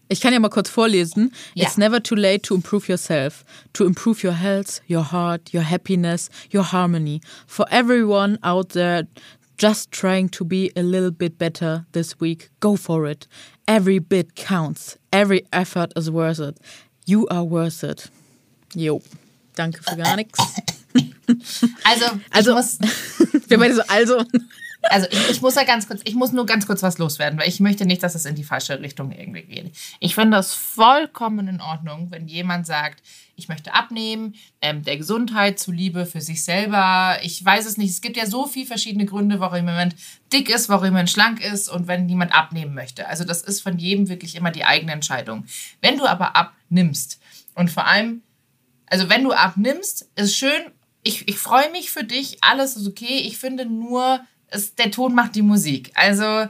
Ich 0.09 0.21
kann 0.21 0.35
ja 0.35 0.41
mal 0.41 0.51
kurz 0.51 0.69
vorlesen. 0.69 1.33
Ja. 1.55 1.65
It's 1.65 1.79
never 1.79 2.03
too 2.03 2.15
late 2.15 2.43
to 2.43 2.55
improve 2.55 2.87
yourself, 2.87 3.47
to 3.73 3.87
improve 3.87 4.27
your 4.27 4.35
health, 4.35 4.83
your 4.87 5.11
heart, 5.11 5.55
your 5.55 5.63
happiness, 5.63 6.29
your 6.53 6.71
harmony. 6.71 7.23
For 7.47 7.67
everyone 7.73 8.39
out 8.43 8.75
there 8.75 9.07
Just 9.63 9.93
trying 9.93 10.29
to 10.31 10.45
be 10.45 10.73
a 10.75 10.83
little 10.83 11.13
bit 11.13 11.39
better 11.39 11.87
this 11.93 12.19
week. 12.19 12.49
Go 12.59 12.75
for 12.75 13.07
it. 13.07 13.29
Every 13.69 14.01
bit 14.01 14.35
counts. 14.35 14.99
Every 15.13 15.47
effort 15.53 15.93
is 15.95 16.11
worth 16.11 16.41
it. 16.41 16.59
You 17.07 17.29
are 17.29 17.45
worth 17.45 17.85
it. 17.85 18.11
Jo. 18.75 19.03
Danke 19.55 19.81
für 19.85 19.97
gar 19.97 20.17
nichts. 20.17 20.37
Also, 21.85 22.21
Also, 22.33 22.55
muss, 22.57 22.81
wir 23.49 23.59
beide 23.59 23.75
so, 23.77 23.83
also. 23.87 24.25
Also 24.91 25.07
ich, 25.11 25.31
ich 25.31 25.43
muss 25.43 25.55
ja 25.55 25.65
ganz 25.65 25.87
kurz, 25.89 26.01
ich 26.05 26.15
muss 26.15 26.33
nur 26.33 26.47
ganz 26.47 26.67
kurz 26.67 26.83
was 26.83 26.99
loswerden, 26.99 27.39
weil 27.39 27.49
ich 27.49 27.61
möchte 27.61 27.87
nicht, 27.87 28.03
dass 28.03 28.15
es 28.15 28.25
in 28.25 28.35
die 28.35 28.45
falsche 28.45 28.81
Richtung 28.81 29.13
irgendwie 29.13 29.43
geht. 29.43 29.75
Ich 30.01 30.15
finde 30.15 30.37
das 30.37 30.55
vollkommen 30.55 31.49
in 31.49 31.61
Ordnung, 31.61 32.09
wenn 32.11 32.29
jemand 32.29 32.67
sagt, 32.67 33.03
ich 33.35 33.49
möchte 33.49 33.75
abnehmen, 33.75 34.35
ähm, 34.61 34.83
der 34.83 34.97
Gesundheit 34.97 35.59
zuliebe, 35.59 36.07
für 36.07 36.21
sich 36.21 36.45
selber. 36.45 37.19
Ich 37.23 37.45
weiß 37.45 37.67
es 37.67 37.77
nicht. 37.77 37.91
Es 37.91 38.01
gibt 38.01 38.17
ja 38.17 38.27
so 38.27 38.47
viele 38.47 38.67
verschiedene 38.67 39.07
Gründe, 39.07 39.41
warum 39.41 39.57
jemand 39.57 39.97
dick 40.33 40.51
ist, 40.51 40.69
warum 40.69 40.85
jemand 40.85 41.11
schlank 41.11 41.41
ist 41.41 41.69
und 41.69 41.89
wenn 41.89 42.09
jemand 42.09 42.35
abnehmen 42.35 42.75
möchte. 42.75 43.09
Also 43.09 43.25
das 43.25 43.43
ist 43.43 43.63
von 43.63 43.79
jedem 43.79 44.09
wirklich 44.09 44.37
immer 44.37 44.51
die 44.51 44.65
eigene 44.65 44.93
Entscheidung. 44.93 45.47
Wenn 45.81 45.99
du 45.99 46.07
aber 46.07 46.37
abnimmst 46.37 47.21
und 47.55 47.71
vor 47.71 47.87
allem 47.87 48.23
also 48.93 49.09
wenn 49.09 49.25
du 49.25 49.33
abnimmst, 49.33 50.11
ist 50.17 50.37
schön. 50.37 50.71
Ich, 51.03 51.27
ich 51.27 51.39
freue 51.39 51.71
mich 51.71 51.91
für 51.91 52.05
dich, 52.05 52.37
alles 52.43 52.77
ist 52.77 52.87
okay. 52.87 53.23
Ich 53.25 53.39
finde 53.39 53.65
nur, 53.65 54.21
es, 54.53 54.75
der 54.75 54.91
Ton 54.91 55.15
macht 55.15 55.35
die 55.35 55.43
Musik. 55.43 55.91
Also 55.95 56.47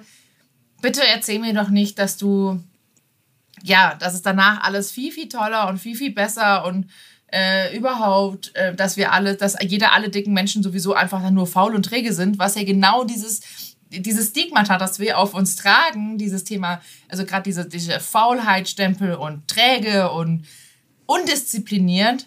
bitte 0.81 1.03
erzähl 1.07 1.39
mir 1.39 1.55
doch 1.55 1.71
nicht, 1.71 1.99
dass 1.99 2.17
du, 2.17 2.63
ja, 3.63 3.95
dass 3.95 4.15
es 4.15 4.23
danach 4.23 4.63
alles 4.63 4.91
viel, 4.91 5.13
viel 5.13 5.29
toller 5.29 5.69
und 5.69 5.79
viel, 5.79 5.97
viel 5.97 6.13
besser 6.13 6.65
und 6.65 6.89
äh, 7.33 7.75
überhaupt, 7.77 8.55
äh, 8.55 8.75
dass 8.75 8.97
wir 8.97 9.13
alle, 9.13 9.37
dass 9.37 9.57
jeder, 9.63 9.93
alle 9.93 10.11
dicken 10.11 10.35
Menschen 10.35 10.63
sowieso 10.63 10.95
einfach 10.95 11.29
nur 11.31 11.47
faul 11.47 11.75
und 11.75 11.85
träge 11.85 12.13
sind, 12.13 12.39
was 12.39 12.57
ja 12.57 12.65
genau 12.65 13.05
dieses, 13.05 13.41
dieses 13.89 14.29
Stigmata, 14.29 14.77
das 14.77 14.99
wir 14.99 15.19
auf 15.19 15.33
uns 15.33 15.57
tragen, 15.57 16.19
dieses 16.19 16.45
Thema, 16.45 16.83
also 17.09 17.25
gerade 17.25 17.45
diese, 17.45 17.67
diese 17.67 18.01
Faulheitsstempel 18.01 19.15
und 19.15 19.49
träge 19.49 20.11
und 20.11 20.47
undiszipliniert, 21.07 22.27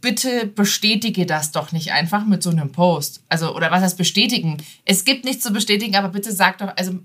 bitte 0.00 0.46
bestätige 0.46 1.26
das 1.26 1.52
doch 1.52 1.72
nicht 1.72 1.92
einfach 1.92 2.24
mit 2.24 2.42
so 2.42 2.50
einem 2.50 2.72
Post. 2.72 3.22
Also, 3.28 3.54
oder 3.54 3.70
was 3.70 3.82
heißt 3.82 3.98
bestätigen? 3.98 4.58
Es 4.84 5.04
gibt 5.04 5.24
nichts 5.24 5.42
zu 5.42 5.52
bestätigen, 5.52 5.96
aber 5.96 6.08
bitte 6.08 6.32
sag 6.32 6.58
doch, 6.58 6.72
also 6.76 6.98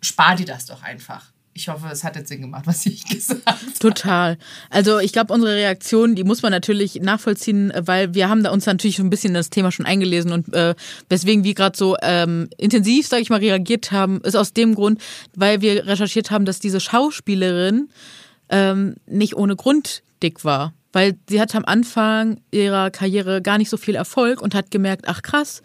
spar 0.00 0.36
dir 0.36 0.46
das 0.46 0.66
doch 0.66 0.82
einfach. 0.82 1.32
Ich 1.54 1.68
hoffe, 1.68 1.86
es 1.92 2.02
hat 2.02 2.16
jetzt 2.16 2.28
Sinn 2.28 2.40
gemacht, 2.40 2.66
was 2.66 2.86
ich 2.86 3.04
gesagt 3.06 3.44
habe. 3.46 3.58
Total. 3.78 4.38
Also 4.70 4.98
ich 4.98 5.12
glaube, 5.12 5.34
unsere 5.34 5.54
Reaktion, 5.54 6.14
die 6.14 6.24
muss 6.24 6.42
man 6.42 6.50
natürlich 6.50 6.96
nachvollziehen, 6.96 7.72
weil 7.76 8.14
wir 8.14 8.28
haben 8.28 8.42
da 8.42 8.50
uns 8.50 8.66
natürlich 8.66 8.96
schon 8.96 9.06
ein 9.06 9.10
bisschen 9.10 9.34
das 9.34 9.50
Thema 9.50 9.70
schon 9.70 9.86
eingelesen 9.86 10.32
und 10.32 10.54
äh, 10.54 10.74
weswegen 11.08 11.44
wir 11.44 11.54
gerade 11.54 11.76
so 11.76 11.96
ähm, 12.02 12.48
intensiv, 12.56 13.06
sage 13.06 13.22
ich 13.22 13.30
mal, 13.30 13.40
reagiert 13.40 13.92
haben, 13.92 14.20
ist 14.22 14.36
aus 14.36 14.52
dem 14.52 14.74
Grund, 14.74 15.00
weil 15.34 15.60
wir 15.60 15.86
recherchiert 15.86 16.30
haben, 16.30 16.44
dass 16.44 16.58
diese 16.58 16.80
Schauspielerin 16.80 17.90
ähm, 18.48 18.96
nicht 19.06 19.36
ohne 19.36 19.56
Grund 19.56 20.02
dick 20.22 20.44
war. 20.44 20.72
Weil 20.92 21.16
sie 21.28 21.40
hat 21.40 21.54
am 21.54 21.64
Anfang 21.64 22.40
ihrer 22.50 22.90
Karriere 22.90 23.42
gar 23.42 23.58
nicht 23.58 23.70
so 23.70 23.76
viel 23.76 23.94
Erfolg 23.94 24.40
und 24.40 24.54
hat 24.54 24.70
gemerkt, 24.70 25.04
ach 25.08 25.22
krass, 25.22 25.62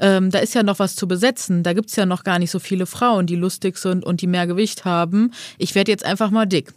ähm, 0.00 0.30
da 0.30 0.38
ist 0.38 0.54
ja 0.54 0.62
noch 0.62 0.78
was 0.78 0.96
zu 0.96 1.06
besetzen. 1.06 1.62
Da 1.62 1.72
gibt's 1.72 1.96
ja 1.96 2.06
noch 2.06 2.24
gar 2.24 2.38
nicht 2.38 2.50
so 2.50 2.58
viele 2.58 2.86
Frauen, 2.86 3.26
die 3.26 3.36
lustig 3.36 3.78
sind 3.78 4.04
und 4.04 4.20
die 4.20 4.26
mehr 4.26 4.46
Gewicht 4.46 4.84
haben. 4.84 5.30
Ich 5.58 5.74
werde 5.74 5.90
jetzt 5.90 6.04
einfach 6.04 6.30
mal 6.30 6.46
dick. 6.46 6.72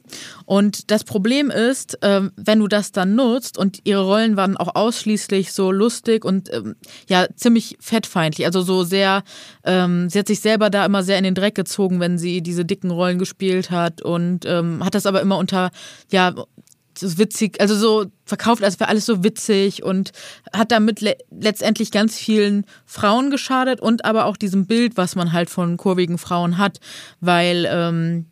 Und 0.46 0.92
das 0.92 1.04
Problem 1.04 1.50
ist, 1.50 1.98
ähm, 2.02 2.32
wenn 2.36 2.60
du 2.60 2.68
das 2.68 2.92
dann 2.92 3.16
nutzt 3.16 3.58
und 3.58 3.80
ihre 3.84 4.04
Rollen 4.04 4.38
waren 4.38 4.58
auch 4.58 4.76
ausschließlich 4.76 5.52
so 5.52 5.72
lustig 5.72 6.26
und 6.26 6.54
ähm, 6.54 6.76
ja 7.08 7.28
ziemlich 7.36 7.78
fettfeindlich, 7.80 8.46
also 8.46 8.62
so 8.62 8.84
sehr, 8.84 9.24
ähm, 9.64 10.10
sie 10.10 10.20
hat 10.20 10.28
sich 10.28 10.40
selber 10.40 10.70
da 10.70 10.86
immer 10.86 11.04
sehr 11.04 11.18
in 11.18 11.24
den 11.24 11.36
Dreck 11.36 11.56
gezogen, 11.56 12.00
wenn 12.00 12.18
sie 12.18 12.42
diese 12.42 12.66
dicken 12.66 12.92
Rollen 12.92 13.20
gespielt 13.20 13.72
hat 13.72 14.02
und 14.02 14.46
ähm, 14.46 14.84
hat 14.84 14.96
das 14.96 15.06
aber 15.06 15.22
immer 15.22 15.38
unter 15.38 15.72
ja 16.12 16.34
so 17.00 17.18
witzig, 17.18 17.60
also 17.62 17.76
so 17.76 18.06
verkauft, 18.26 18.64
als 18.64 18.80
wäre 18.80 18.90
alles 18.90 19.06
so 19.06 19.24
witzig 19.24 19.84
und 19.84 20.12
hat 20.54 20.72
damit 20.72 21.02
le 21.02 21.18
letztendlich 21.32 21.92
ganz 21.92 22.18
vielen 22.18 22.66
Frauen 22.86 23.30
geschadet 23.32 23.82
und 23.82 24.06
aber 24.06 24.26
auch 24.26 24.38
diesem 24.38 24.66
Bild, 24.66 24.98
was 24.98 25.16
man 25.16 25.34
halt 25.34 25.50
von 25.50 25.78
kurvigen 25.78 26.18
Frauen 26.18 26.58
hat, 26.58 26.80
weil 27.20 27.68
ähm, 27.70 28.26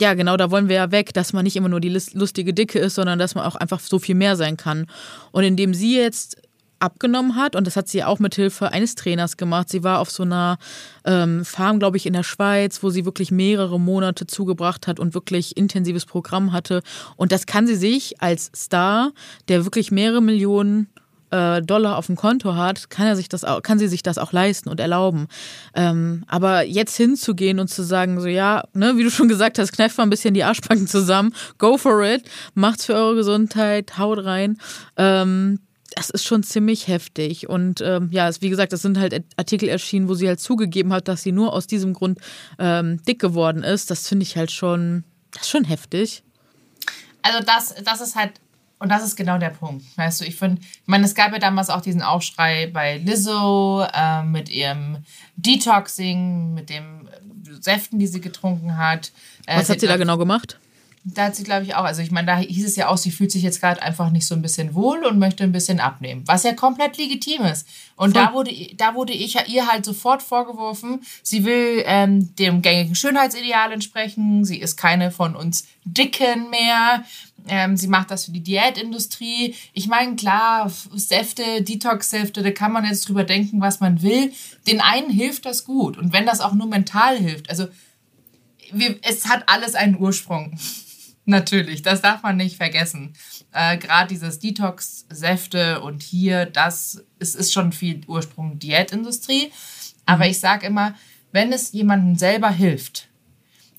ja, 0.00 0.14
genau, 0.14 0.36
da 0.36 0.50
wollen 0.50 0.68
wir 0.68 0.76
ja 0.76 0.90
weg, 0.90 1.14
dass 1.14 1.32
man 1.32 1.44
nicht 1.44 1.54
immer 1.54 1.68
nur 1.68 1.80
die 1.80 2.00
lustige 2.14 2.52
Dicke 2.52 2.80
ist, 2.80 2.96
sondern 2.96 3.18
dass 3.20 3.36
man 3.36 3.44
auch 3.44 3.54
einfach 3.54 3.78
so 3.78 4.00
viel 4.00 4.16
mehr 4.16 4.34
sein 4.34 4.56
kann. 4.56 4.86
Und 5.30 5.44
indem 5.44 5.74
sie 5.74 5.96
jetzt 5.96 6.42
abgenommen 6.82 7.36
hat 7.36 7.56
und 7.56 7.66
das 7.66 7.76
hat 7.76 7.88
sie 7.88 8.04
auch 8.04 8.18
mit 8.18 8.34
Hilfe 8.34 8.72
eines 8.72 8.94
Trainers 8.94 9.36
gemacht. 9.36 9.68
Sie 9.68 9.84
war 9.84 10.00
auf 10.00 10.10
so 10.10 10.22
einer 10.24 10.58
ähm, 11.04 11.44
Farm, 11.44 11.78
glaube 11.78 11.96
ich, 11.96 12.06
in 12.06 12.12
der 12.12 12.22
Schweiz, 12.22 12.82
wo 12.82 12.90
sie 12.90 13.04
wirklich 13.04 13.30
mehrere 13.30 13.78
Monate 13.78 14.26
zugebracht 14.26 14.86
hat 14.86 15.00
und 15.00 15.14
wirklich 15.14 15.56
intensives 15.56 16.06
Programm 16.06 16.52
hatte. 16.52 16.82
Und 17.16 17.32
das 17.32 17.46
kann 17.46 17.66
sie 17.66 17.76
sich 17.76 18.20
als 18.20 18.50
Star, 18.54 19.12
der 19.48 19.64
wirklich 19.64 19.90
mehrere 19.90 20.20
Millionen 20.20 20.88
äh, 21.32 21.62
Dollar 21.62 21.96
auf 21.96 22.06
dem 22.06 22.16
Konto 22.16 22.54
hat, 22.54 22.90
kann 22.90 23.06
er 23.06 23.16
sich 23.16 23.28
das 23.28 23.44
auch, 23.44 23.62
kann 23.62 23.78
sie 23.78 23.88
sich 23.88 24.02
das 24.02 24.18
auch 24.18 24.32
leisten 24.32 24.68
und 24.68 24.78
erlauben. 24.78 25.26
Ähm, 25.74 26.24
aber 26.28 26.62
jetzt 26.64 26.96
hinzugehen 26.96 27.58
und 27.58 27.68
zu 27.68 27.82
sagen, 27.82 28.20
so 28.20 28.28
ja, 28.28 28.64
ne, 28.74 28.96
wie 28.96 29.02
du 29.02 29.10
schon 29.10 29.28
gesagt 29.28 29.58
hast, 29.58 29.72
kneift 29.72 29.96
mal 29.96 30.04
ein 30.04 30.10
bisschen 30.10 30.34
die 30.34 30.44
Arschbacken 30.44 30.86
zusammen, 30.86 31.34
go 31.58 31.78
for 31.78 32.04
it, 32.04 32.24
macht's 32.54 32.84
für 32.84 32.94
eure 32.94 33.16
Gesundheit, 33.16 33.98
haut 33.98 34.24
rein. 34.24 34.58
Ähm, 34.96 35.58
das 35.96 36.10
ist 36.10 36.24
schon 36.24 36.42
ziemlich 36.42 36.88
heftig. 36.88 37.48
Und 37.48 37.80
ähm, 37.80 38.08
ja, 38.12 38.28
es, 38.28 38.40
wie 38.40 38.50
gesagt, 38.50 38.72
es 38.72 38.82
sind 38.82 38.98
halt 38.98 39.24
Artikel 39.36 39.68
erschienen, 39.68 40.08
wo 40.08 40.14
sie 40.14 40.28
halt 40.28 40.40
zugegeben 40.40 40.92
hat, 40.92 41.08
dass 41.08 41.22
sie 41.22 41.32
nur 41.32 41.52
aus 41.52 41.66
diesem 41.66 41.92
Grund 41.92 42.18
ähm, 42.58 43.02
dick 43.04 43.18
geworden 43.18 43.62
ist. 43.62 43.90
Das 43.90 44.08
finde 44.08 44.24
ich 44.24 44.36
halt 44.36 44.50
schon, 44.50 45.04
das 45.32 45.42
ist 45.42 45.50
schon 45.50 45.64
heftig. 45.64 46.22
Also 47.22 47.38
das, 47.44 47.74
das 47.84 48.00
ist 48.00 48.16
halt, 48.16 48.32
und 48.78 48.88
das 48.88 49.04
ist 49.04 49.16
genau 49.16 49.38
der 49.38 49.50
Punkt. 49.50 49.84
Weißt 49.96 50.20
du, 50.20 50.24
ich 50.24 50.36
finde, 50.36 50.60
ich 50.60 50.86
meine, 50.86 51.04
es 51.04 51.14
gab 51.14 51.32
ja 51.32 51.38
damals 51.38 51.70
auch 51.70 51.80
diesen 51.80 52.02
Aufschrei 52.02 52.66
bei 52.66 52.98
Lizzo 52.98 53.86
äh, 53.92 54.22
mit 54.24 54.48
ihrem 54.50 54.98
Detoxing, 55.36 56.54
mit 56.54 56.68
dem 56.68 57.08
Säften, 57.60 57.98
die 57.98 58.08
sie 58.08 58.20
getrunken 58.20 58.76
hat. 58.76 59.12
Äh, 59.46 59.58
Was 59.58 59.68
hat 59.68 59.80
sie 59.80 59.86
da 59.86 59.96
genau 59.96 60.18
gemacht? 60.18 60.58
Da 61.04 61.24
hat 61.24 61.36
sie, 61.36 61.42
glaube 61.42 61.64
ich, 61.64 61.74
auch. 61.74 61.82
Also, 61.82 62.00
ich 62.00 62.12
meine, 62.12 62.28
da 62.28 62.36
hieß 62.36 62.64
es 62.64 62.76
ja 62.76 62.88
auch, 62.88 62.96
sie 62.96 63.10
fühlt 63.10 63.32
sich 63.32 63.42
jetzt 63.42 63.60
gerade 63.60 63.82
einfach 63.82 64.10
nicht 64.10 64.24
so 64.24 64.36
ein 64.36 64.42
bisschen 64.42 64.74
wohl 64.74 65.04
und 65.04 65.18
möchte 65.18 65.42
ein 65.42 65.50
bisschen 65.50 65.80
abnehmen. 65.80 66.22
Was 66.26 66.44
ja 66.44 66.52
komplett 66.52 66.96
legitim 66.96 67.42
ist. 67.42 67.66
Und 67.96 68.14
da 68.14 68.32
wurde, 68.32 68.54
da 68.76 68.94
wurde 68.94 69.12
ich 69.12 69.36
ihr 69.48 69.66
halt 69.66 69.84
sofort 69.84 70.22
vorgeworfen, 70.22 71.00
sie 71.22 71.44
will 71.44 71.82
ähm, 71.86 72.34
dem 72.36 72.62
gängigen 72.62 72.94
Schönheitsideal 72.94 73.72
entsprechen. 73.72 74.44
Sie 74.44 74.58
ist 74.58 74.76
keine 74.76 75.10
von 75.10 75.34
uns 75.34 75.66
Dicken 75.84 76.50
mehr. 76.50 77.04
Ähm, 77.48 77.76
sie 77.76 77.88
macht 77.88 78.10
das 78.10 78.26
für 78.26 78.30
die 78.30 78.42
Diätindustrie. 78.42 79.56
Ich 79.72 79.88
meine, 79.88 80.14
klar, 80.14 80.70
Säfte, 80.94 81.62
Detox-Säfte, 81.62 82.42
da 82.42 82.50
kann 82.52 82.72
man 82.72 82.84
jetzt 82.84 83.08
drüber 83.08 83.24
denken, 83.24 83.60
was 83.60 83.80
man 83.80 84.02
will. 84.02 84.32
Den 84.66 84.80
einen 84.80 85.10
hilft 85.10 85.46
das 85.46 85.64
gut. 85.64 85.98
Und 85.98 86.12
wenn 86.12 86.26
das 86.26 86.40
auch 86.40 86.52
nur 86.52 86.68
mental 86.68 87.18
hilft, 87.18 87.50
also 87.50 87.66
wir, 88.72 88.96
es 89.02 89.26
hat 89.26 89.48
alles 89.48 89.74
einen 89.74 89.98
Ursprung. 89.98 90.56
Natürlich, 91.24 91.82
das 91.82 92.02
darf 92.02 92.22
man 92.22 92.36
nicht 92.36 92.56
vergessen. 92.56 93.12
Äh, 93.52 93.78
Gerade 93.78 94.08
dieses 94.08 94.40
Detox-Säfte 94.40 95.80
und 95.80 96.02
hier, 96.02 96.46
das 96.46 97.04
ist, 97.20 97.36
ist 97.36 97.52
schon 97.52 97.72
viel 97.72 98.00
Ursprung 98.08 98.58
Diätindustrie. 98.58 99.52
Aber 100.04 100.26
ich 100.26 100.40
sage 100.40 100.66
immer, 100.66 100.94
wenn 101.30 101.52
es 101.52 101.72
jemandem 101.72 102.16
selber 102.16 102.50
hilft 102.50 103.08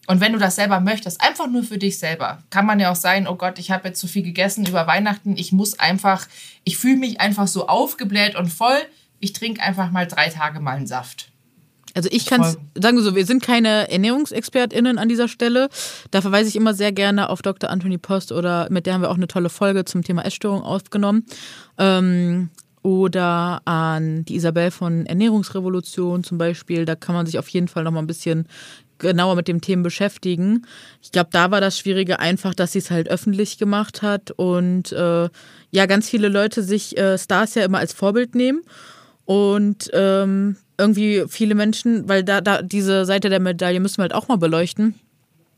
und 0.08 0.22
wenn 0.22 0.34
du 0.34 0.40
das 0.40 0.56
selber 0.56 0.80
möchtest, 0.80 1.22
einfach 1.22 1.48
nur 1.48 1.64
für 1.64 1.78
dich 1.78 2.00
selber, 2.00 2.44
kann 2.50 2.66
man 2.66 2.80
ja 2.80 2.92
auch 2.92 2.96
sein, 2.96 3.28
oh 3.28 3.36
Gott, 3.36 3.60
ich 3.60 3.72
habe 3.72 3.90
jetzt 3.90 4.00
zu 4.00 4.08
viel 4.08 4.24
gegessen 4.24 4.66
über 4.66 4.88
Weihnachten, 4.88 5.36
ich 5.38 5.52
muss 5.52 5.80
einfach, 5.80 6.28
ich 6.64 6.78
fühle 6.78 6.98
mich 6.98 7.20
einfach 7.20 7.48
so 7.48 7.68
aufgebläht 7.68 8.36
und 8.36 8.48
voll, 8.48 8.80
ich 9.20 9.34
trinke 9.34 9.62
einfach 9.62 9.92
mal 9.92 10.08
drei 10.08 10.30
Tage 10.30 10.62
mal 10.62 10.78
einen 10.78 10.88
Saft. 10.88 11.33
Also 11.94 12.10
ich 12.12 12.26
kann 12.26 12.42
sagen 12.42 12.98
wir 12.98 13.04
so, 13.04 13.16
wir 13.16 13.26
sind 13.26 13.44
keine 13.44 13.90
ErnährungsexpertInnen 13.90 14.98
an 14.98 15.10
dieser 15.10 15.28
Stelle. 15.28 15.70
Da 16.12 16.22
verweise 16.22 16.50
ich 16.50 16.56
immer 16.56 16.74
sehr 16.74 16.92
gerne 16.92 17.30
auf 17.30 17.42
Dr. 17.42 17.70
Anthony 17.70 17.98
Post 17.98 18.32
oder 18.32 18.68
mit 18.72 18.86
der 18.86 18.96
haben 18.96 19.02
wir 19.02 19.12
auch 19.12 19.16
eine 19.16 19.28
tolle 19.28 19.50
Folge 19.50 19.86
zum 19.86 20.04
Thema 20.04 20.26
Essstörung 20.26 20.62
aufgenommen. 20.62 21.26
Ähm, 21.78 22.50
oder 22.82 23.62
an 23.64 24.26
die 24.26 24.36
Isabel 24.36 24.70
von 24.70 25.06
Ernährungsrevolution 25.06 26.24
zum 26.24 26.38
Beispiel. 26.38 26.86
Da 26.86 26.96
kann 26.96 27.16
man 27.16 27.26
sich 27.26 27.40
auf 27.40 27.48
jeden 27.48 27.70
Fall 27.70 27.84
noch 27.84 27.92
mal 27.92 28.00
ein 28.00 28.08
bisschen 28.08 28.48
genauer 28.98 29.36
mit 29.36 29.48
dem 29.48 29.62
Thema 29.62 29.84
beschäftigen. 29.84 30.66
Ich 31.02 31.12
glaube, 31.12 31.30
da 31.32 31.52
war 31.52 31.62
das 31.62 31.78
Schwierige 31.78 32.20
einfach, 32.20 32.54
dass 32.54 32.74
sie 32.74 32.80
es 32.80 32.92
halt 32.92 33.10
öffentlich 33.10 33.58
gemacht 33.58 34.02
hat 34.02 34.32
und 34.32 34.92
äh, 34.92 35.30
ja, 35.72 35.86
ganz 35.86 36.10
viele 36.10 36.28
Leute 36.28 36.62
sich 36.64 36.98
äh, 36.98 37.18
Stars 37.18 37.56
ja 37.56 37.66
immer 37.66 37.80
als 37.80 37.94
Vorbild 37.94 38.36
nehmen. 38.36 38.62
Und 39.26 39.90
ähm, 39.94 40.58
irgendwie 40.78 41.24
viele 41.28 41.56
Menschen, 41.56 42.08
weil 42.10 42.24
da, 42.24 42.42
da 42.42 42.62
diese 42.62 43.06
Seite 43.06 43.30
der 43.30 43.40
Medaille 43.40 43.80
müssen 43.80 43.98
wir 43.98 44.04
halt 44.04 44.14
auch 44.14 44.28
mal 44.28 44.38
beleuchten, 44.38 44.96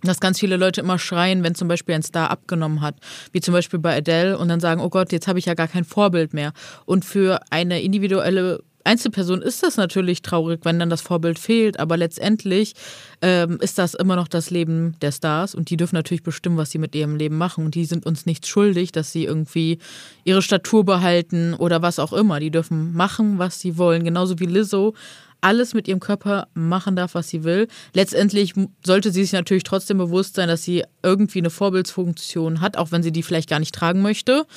dass 0.04 0.20
ganz 0.20 0.40
viele 0.40 0.58
Leute 0.58 0.82
immer 0.82 1.00
schreien, 1.00 1.44
wenn 1.44 1.56
zum 1.56 1.68
Beispiel 1.68 1.96
ein 1.96 2.04
Star 2.04 2.30
abgenommen 2.30 2.82
hat, 2.82 2.96
wie 3.32 3.42
zum 3.42 3.54
Beispiel 3.54 3.80
bei 3.80 3.98
Adele, 3.98 4.38
und 4.38 4.48
dann 4.50 4.60
sagen, 4.60 4.82
oh 4.82 4.90
Gott, 4.90 5.12
jetzt 5.12 5.28
habe 5.28 5.40
ich 5.40 5.46
ja 5.46 5.54
gar 5.54 5.68
kein 5.68 5.84
Vorbild 5.84 6.34
mehr. 6.34 6.54
Und 6.86 7.06
für 7.06 7.40
eine 7.50 7.82
individuelle 7.82 8.64
Einzelperson 8.86 9.42
ist 9.42 9.64
das 9.64 9.78
natürlich 9.78 10.22
traurig, 10.22 10.62
wenn 10.64 10.80
dann 10.80 10.90
das 10.90 11.02
Vorbild 11.02 11.40
fehlt, 11.40 11.80
aber 11.80 11.98
letztendlich 11.98 12.74
ähm, 13.22 13.58
ist 13.60 13.78
das 13.78 13.94
immer 13.96 14.16
noch 14.16 14.28
das 14.28 14.52
Leben 14.52 14.96
der 15.02 15.12
Stars 15.12 15.56
und 15.56 15.70
die 15.70 15.78
dürfen 15.78 15.96
natürlich 15.96 16.24
bestimmen, 16.24 16.58
was 16.58 16.72
sie 16.72 16.78
mit 16.78 16.96
ihrem 16.96 17.16
Leben 17.16 17.38
machen 17.38 17.66
und 17.66 17.76
die 17.76 17.86
sind 17.86 18.06
uns 18.06 18.26
nichts 18.26 18.48
schuldig, 18.48 18.92
dass 18.92 19.12
sie 19.12 19.26
irgendwie 19.26 19.80
ihre 20.24 20.42
Statur 20.42 20.86
behalten 20.86 21.54
oder 21.54 21.82
was 21.82 22.00
auch 22.00 22.14
immer. 22.14 22.40
Die 22.40 22.52
dürfen 22.52 22.94
machen, 22.94 23.40
was 23.40 23.60
sie 23.60 23.78
wollen, 23.78 24.04
genauso 24.04 24.40
wie 24.40 24.46
Lizzo 24.46 24.94
alles 25.42 25.76
mit 25.76 25.88
ihrem 25.88 26.00
Körper 26.00 26.48
machen 26.56 26.96
darf, 26.96 27.14
was 27.14 27.30
sie 27.30 27.44
will. 27.44 27.68
Letztendlich 27.94 28.54
sollte 28.84 29.12
sie 29.12 29.22
sich 29.22 29.34
natürlich 29.34 29.64
trotzdem 29.64 30.00
bewusst 30.00 30.36
sein, 30.36 30.48
dass 30.48 30.64
sie 30.64 30.84
irgendwie 31.04 31.40
eine 31.40 31.52
Vorbildsfunktion 31.52 32.62
hat, 32.62 32.78
auch 32.78 32.92
wenn 32.92 33.04
sie 33.04 33.12
die 33.12 33.22
vielleicht 33.22 33.50
gar 33.50 33.60
nicht 33.60 33.76
tragen 33.76 34.02
möchte. 34.02 34.48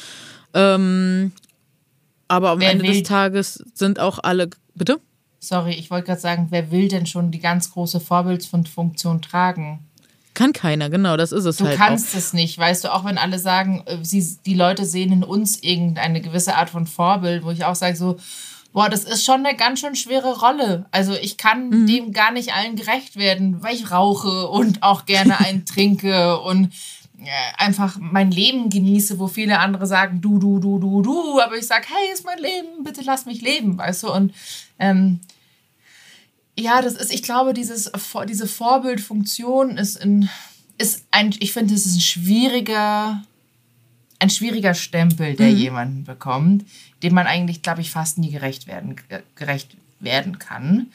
Ähm, 0.55 1.33
aber 2.29 2.51
am 2.51 2.61
wer 2.61 2.71
Ende 2.71 2.85
will, 2.85 2.93
des 2.93 3.09
Tages 3.09 3.65
sind 3.75 3.99
auch 3.99 4.19
alle. 4.23 4.51
Bitte? 4.75 5.01
Sorry, 5.41 5.73
ich 5.73 5.91
wollte 5.91 6.07
gerade 6.07 6.21
sagen, 6.21 6.49
wer 6.51 6.71
will 6.71 6.89
denn 6.89 7.07
schon 7.07 7.31
die 7.31 7.41
ganz 7.41 7.71
große 7.73 8.01
Vorbildsfunktion 8.01 9.23
tragen? 9.23 9.81
Kann 10.35 10.53
keiner, 10.53 10.89
genau, 10.89 11.17
das 11.17 11.33
ist 11.33 11.47
es 11.47 11.57
du 11.57 11.65
halt. 11.65 11.75
Du 11.75 11.79
kannst 11.79 12.15
auch. 12.15 12.19
es 12.19 12.33
nicht, 12.33 12.57
weißt 12.57 12.85
du, 12.85 12.95
auch 12.95 13.05
wenn 13.05 13.19
alle 13.19 13.39
sagen, 13.41 13.83
äh, 13.87 13.99
sie, 14.03 14.39
die 14.47 14.55
Leute 14.55 14.85
sehen 14.85 15.13
in 15.13 15.25
uns 15.25 15.63
irgendeine 15.63 16.21
gewisse 16.21 16.55
Art 16.55 16.71
von 16.71 16.87
Vorbild, 16.87 17.45
wo 17.45 17.51
ich 17.51 17.65
auch 17.65 17.75
sage, 17.75 17.97
so, 17.97 18.19
boah, 18.73 18.89
das 18.89 19.03
ist 19.03 19.25
schon 19.25 19.45
eine 19.45 19.57
ganz 19.57 19.81
schön 19.81 19.97
schwere 19.97 20.39
Rolle. 20.39 20.87
Also 20.93 21.15
ich 21.15 21.37
kann 21.37 21.71
mhm. 21.71 21.87
dem 21.87 22.13
gar 22.13 22.31
nicht 22.31 22.55
allen 22.55 22.77
gerecht 22.77 23.17
werden, 23.17 23.63
weil 23.63 23.75
ich 23.75 23.91
rauche 23.91 24.49
und 24.49 24.85
auch 24.85 25.07
gerne 25.07 25.41
einen 25.45 25.65
trinke 25.65 26.39
und 26.39 26.73
einfach 27.57 27.99
mein 28.01 28.31
Leben 28.31 28.71
genieße, 28.71 29.19
wo 29.19 29.27
viele 29.27 29.59
andere 29.59 29.87
sagen, 29.87 30.21
du, 30.21 30.39
du, 30.39 30.61
du, 30.61 30.79
du, 30.79 31.03
du, 31.03 31.41
aber 31.41 31.57
ich 31.57 31.67
sage, 31.67 31.87
hey, 31.89 32.13
ist 32.13 32.25
mein 32.25 32.39
Leben, 32.39 32.85
bitte 32.85 33.03
lass 33.03 33.27
mich 33.27 33.41
leben, 33.41 33.77
weißt 33.77 34.05
du? 34.05 34.13
Und 34.13 34.33
ähm, 34.79 35.21
ja, 36.57 36.81
das 36.81 36.95
ist, 36.95 37.13
ich 37.13 37.23
glaube, 37.23 37.55
dieses, 37.55 37.91
diese 38.29 38.47
Vorbildfunktion 38.47 39.79
ist, 39.79 39.97
in, 39.97 40.29
ist 40.79 41.07
ein, 41.11 41.35
ich 41.41 41.53
finde, 41.53 41.75
es 41.75 41.87
ist 41.87 41.97
ein 41.97 42.01
schwieriger, 42.01 43.23
ein 44.21 44.31
schwieriger 44.31 44.75
Stempel, 44.75 45.35
der 45.35 45.51
mhm. 45.51 45.57
jemanden 45.57 46.05
bekommt, 46.05 46.67
dem 47.03 47.15
man 47.15 47.27
eigentlich, 47.27 47.63
glaube 47.63 47.81
ich, 47.81 47.91
fast 47.91 48.19
nie 48.19 48.31
gerecht 48.31 48.67
werden, 48.67 48.97
gerecht 49.35 49.77
werden 50.01 50.39
kann 50.39 50.89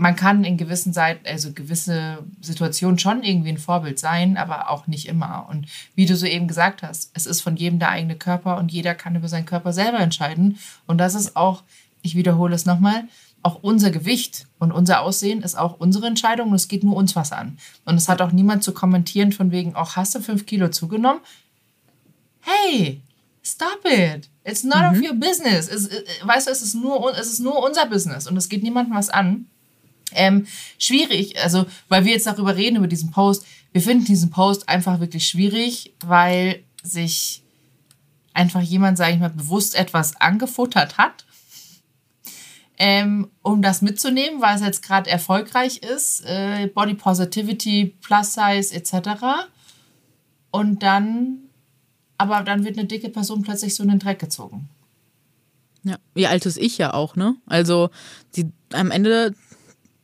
man 0.00 0.16
kann 0.16 0.44
in 0.44 0.56
gewissen 0.56 0.94
Seiten, 0.94 1.26
also 1.26 1.52
gewisse 1.52 2.24
Situationen 2.40 2.98
schon 2.98 3.22
irgendwie 3.22 3.50
ein 3.50 3.58
Vorbild 3.58 3.98
sein, 3.98 4.38
aber 4.38 4.70
auch 4.70 4.86
nicht 4.86 5.06
immer. 5.06 5.46
Und 5.50 5.66
wie 5.94 6.06
du 6.06 6.16
so 6.16 6.24
eben 6.24 6.48
gesagt 6.48 6.82
hast, 6.82 7.10
es 7.12 7.26
ist 7.26 7.42
von 7.42 7.56
jedem 7.56 7.78
der 7.78 7.90
eigene 7.90 8.16
Körper 8.16 8.56
und 8.56 8.72
jeder 8.72 8.94
kann 8.94 9.14
über 9.14 9.28
seinen 9.28 9.44
Körper 9.44 9.74
selber 9.74 10.00
entscheiden. 10.00 10.58
Und 10.86 10.98
das 10.98 11.14
ist 11.14 11.36
auch, 11.36 11.62
ich 12.00 12.14
wiederhole 12.16 12.54
es 12.54 12.64
nochmal, 12.64 13.04
auch 13.42 13.62
unser 13.62 13.90
Gewicht 13.90 14.46
und 14.58 14.72
unser 14.72 15.02
Aussehen 15.02 15.42
ist 15.42 15.56
auch 15.56 15.78
unsere 15.78 16.06
Entscheidung 16.06 16.48
und 16.48 16.54
es 16.54 16.68
geht 16.68 16.82
nur 16.82 16.96
uns 16.96 17.14
was 17.14 17.30
an. 17.30 17.58
Und 17.84 17.96
es 17.96 18.08
hat 18.08 18.22
auch 18.22 18.32
niemand 18.32 18.64
zu 18.64 18.72
kommentieren 18.72 19.32
von 19.32 19.50
wegen, 19.50 19.74
auch 19.74 19.96
hast 19.96 20.14
du 20.14 20.20
fünf 20.20 20.46
Kilo 20.46 20.68
zugenommen? 20.68 21.20
Hey, 22.40 23.02
stop 23.42 23.84
it. 23.84 24.30
It's 24.44 24.64
not 24.64 24.92
mhm. 24.92 24.98
of 24.98 25.02
your 25.02 25.14
business. 25.14 25.68
Es, 25.68 25.88
äh, 25.88 26.04
weißt 26.22 26.46
du, 26.46 26.52
es 26.52 26.62
ist, 26.62 26.74
nur, 26.74 27.14
es 27.18 27.26
ist 27.26 27.40
nur 27.40 27.62
unser 27.62 27.84
Business 27.84 28.26
und 28.26 28.36
es 28.38 28.48
geht 28.48 28.62
niemandem 28.62 28.96
was 28.96 29.10
an. 29.10 29.44
Ähm, 30.14 30.46
schwierig, 30.78 31.40
also 31.42 31.66
weil 31.88 32.04
wir 32.04 32.12
jetzt 32.12 32.26
darüber 32.26 32.56
reden, 32.56 32.76
über 32.76 32.88
diesen 32.88 33.10
Post. 33.10 33.44
Wir 33.72 33.82
finden 33.82 34.04
diesen 34.04 34.30
Post 34.30 34.68
einfach 34.68 35.00
wirklich 35.00 35.28
schwierig, 35.28 35.94
weil 36.04 36.62
sich 36.82 37.42
einfach 38.32 38.62
jemand, 38.62 38.98
sage 38.98 39.14
ich 39.14 39.20
mal, 39.20 39.30
bewusst 39.30 39.74
etwas 39.74 40.20
angefuttert 40.20 40.98
hat, 40.98 41.24
ähm, 42.78 43.30
um 43.42 43.60
das 43.60 43.82
mitzunehmen, 43.82 44.40
weil 44.40 44.56
es 44.56 44.62
jetzt 44.62 44.82
gerade 44.82 45.10
erfolgreich 45.10 45.78
ist. 45.78 46.24
Äh, 46.24 46.68
Body 46.68 46.94
Positivity, 46.94 47.94
Plus 48.00 48.34
Size 48.34 48.74
etc. 48.74 49.48
Und 50.50 50.82
dann, 50.82 51.38
aber 52.16 52.42
dann 52.42 52.64
wird 52.64 52.78
eine 52.78 52.86
dicke 52.86 53.10
Person 53.10 53.42
plötzlich 53.42 53.74
so 53.74 53.82
in 53.82 53.90
den 53.90 53.98
Dreck 53.98 54.18
gezogen. 54.18 54.68
Ja, 55.82 55.96
ihr 56.14 56.30
altes 56.30 56.56
Ich 56.56 56.78
ja 56.78 56.94
auch, 56.94 57.16
ne? 57.16 57.36
Also 57.46 57.90
sie 58.30 58.50
am 58.72 58.90
Ende 58.90 59.34